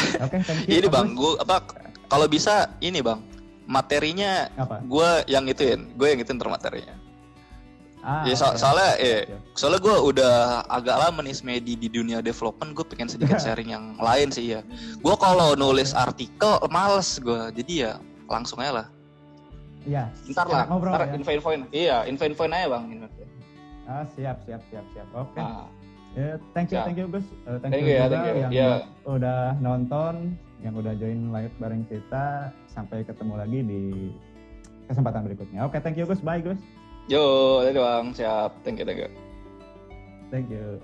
Oke, 0.24 0.40
thank 0.40 0.64
you. 0.64 0.76
ini 0.76 0.88
bang 0.88 1.12
gue 1.12 1.32
apa 1.38 1.60
kalau 2.06 2.26
bisa 2.26 2.72
ini 2.78 2.98
bang 2.98 3.20
materinya 3.64 4.46
Apa? 4.54 4.78
gue 4.80 5.08
yang 5.26 5.44
ituin 5.44 5.90
gue 5.92 6.06
yang 6.06 6.18
ituin 6.18 6.36
termaterinya 6.36 6.94
Ah, 8.06 8.22
Ya, 8.22 8.32
so- 8.32 8.46
oke. 8.46 8.54
soalnya, 8.56 8.90
Siap, 8.94 9.02
eh, 9.02 9.22
soalnya 9.52 9.80
gue 9.82 9.96
udah 10.06 10.34
agak 10.64 10.94
lama 10.96 11.20
nih 11.20 11.34
semedi 11.34 11.74
di 11.74 11.90
dunia 11.90 12.22
development 12.22 12.70
gue 12.72 12.86
pengen 12.86 13.10
sedikit 13.10 13.34
sharing 13.42 13.66
yang 13.68 13.98
lain 13.98 14.30
sih 14.30 14.54
ya 14.54 14.62
gue 14.96 15.14
kalau 15.18 15.52
nulis 15.54 15.90
artikel 15.90 16.54
males 16.68 17.18
gue 17.18 17.50
jadi 17.52 17.72
ya 17.74 17.92
langsung 18.26 18.58
aja 18.58 18.72
lah 18.76 18.88
Iya. 19.82 20.10
Ntar 20.26 20.46
lah, 20.46 20.66
Ngobrol 20.66 20.90
ntar 20.90 21.02
ya. 21.04 21.14
info-infoin. 21.14 21.60
Iya, 21.70 21.96
info-infoin 22.06 22.50
aja 22.50 22.66
bang. 22.68 23.06
Ah, 23.86 24.02
siap, 24.10 24.42
siap, 24.42 24.58
siap, 24.66 24.82
siap. 24.90 25.06
Oke. 25.14 25.38
Ah, 25.38 25.70
Ya, 26.10 26.40
thank 26.50 26.72
you, 26.72 26.74
Siap. 26.74 26.86
thank 26.88 26.96
you 26.96 27.06
Gus. 27.06 27.22
Eh, 27.22 27.60
thank, 27.60 27.70
Thank 27.70 27.84
you 27.84 27.92
you 27.92 27.94
ya, 27.94 28.08
thank 28.08 28.24
you. 28.24 28.34
yang 28.40 28.50
Ya. 28.50 28.70
udah 29.04 29.54
nonton, 29.60 30.32
yang 30.58 30.74
udah 30.74 30.96
join 30.96 31.30
live 31.30 31.54
bareng 31.60 31.86
kita. 31.86 32.50
Sampai 32.66 33.04
ketemu 33.04 33.34
lagi 33.36 33.60
di 33.60 33.80
kesempatan 34.86 35.22
berikutnya. 35.22 35.62
Oke, 35.62 35.78
thank 35.78 35.94
you 35.94 36.02
Gus. 36.02 36.18
Bye 36.18 36.40
Gus. 36.40 36.58
Yo, 37.06 37.62
you 37.62 37.72
bang, 37.72 38.10
siap. 38.10 38.50
Thank 38.66 38.82
you, 38.82 38.84
thank 38.84 38.98
you. 38.98 39.10
Thank 40.30 40.50
you. 40.50 40.82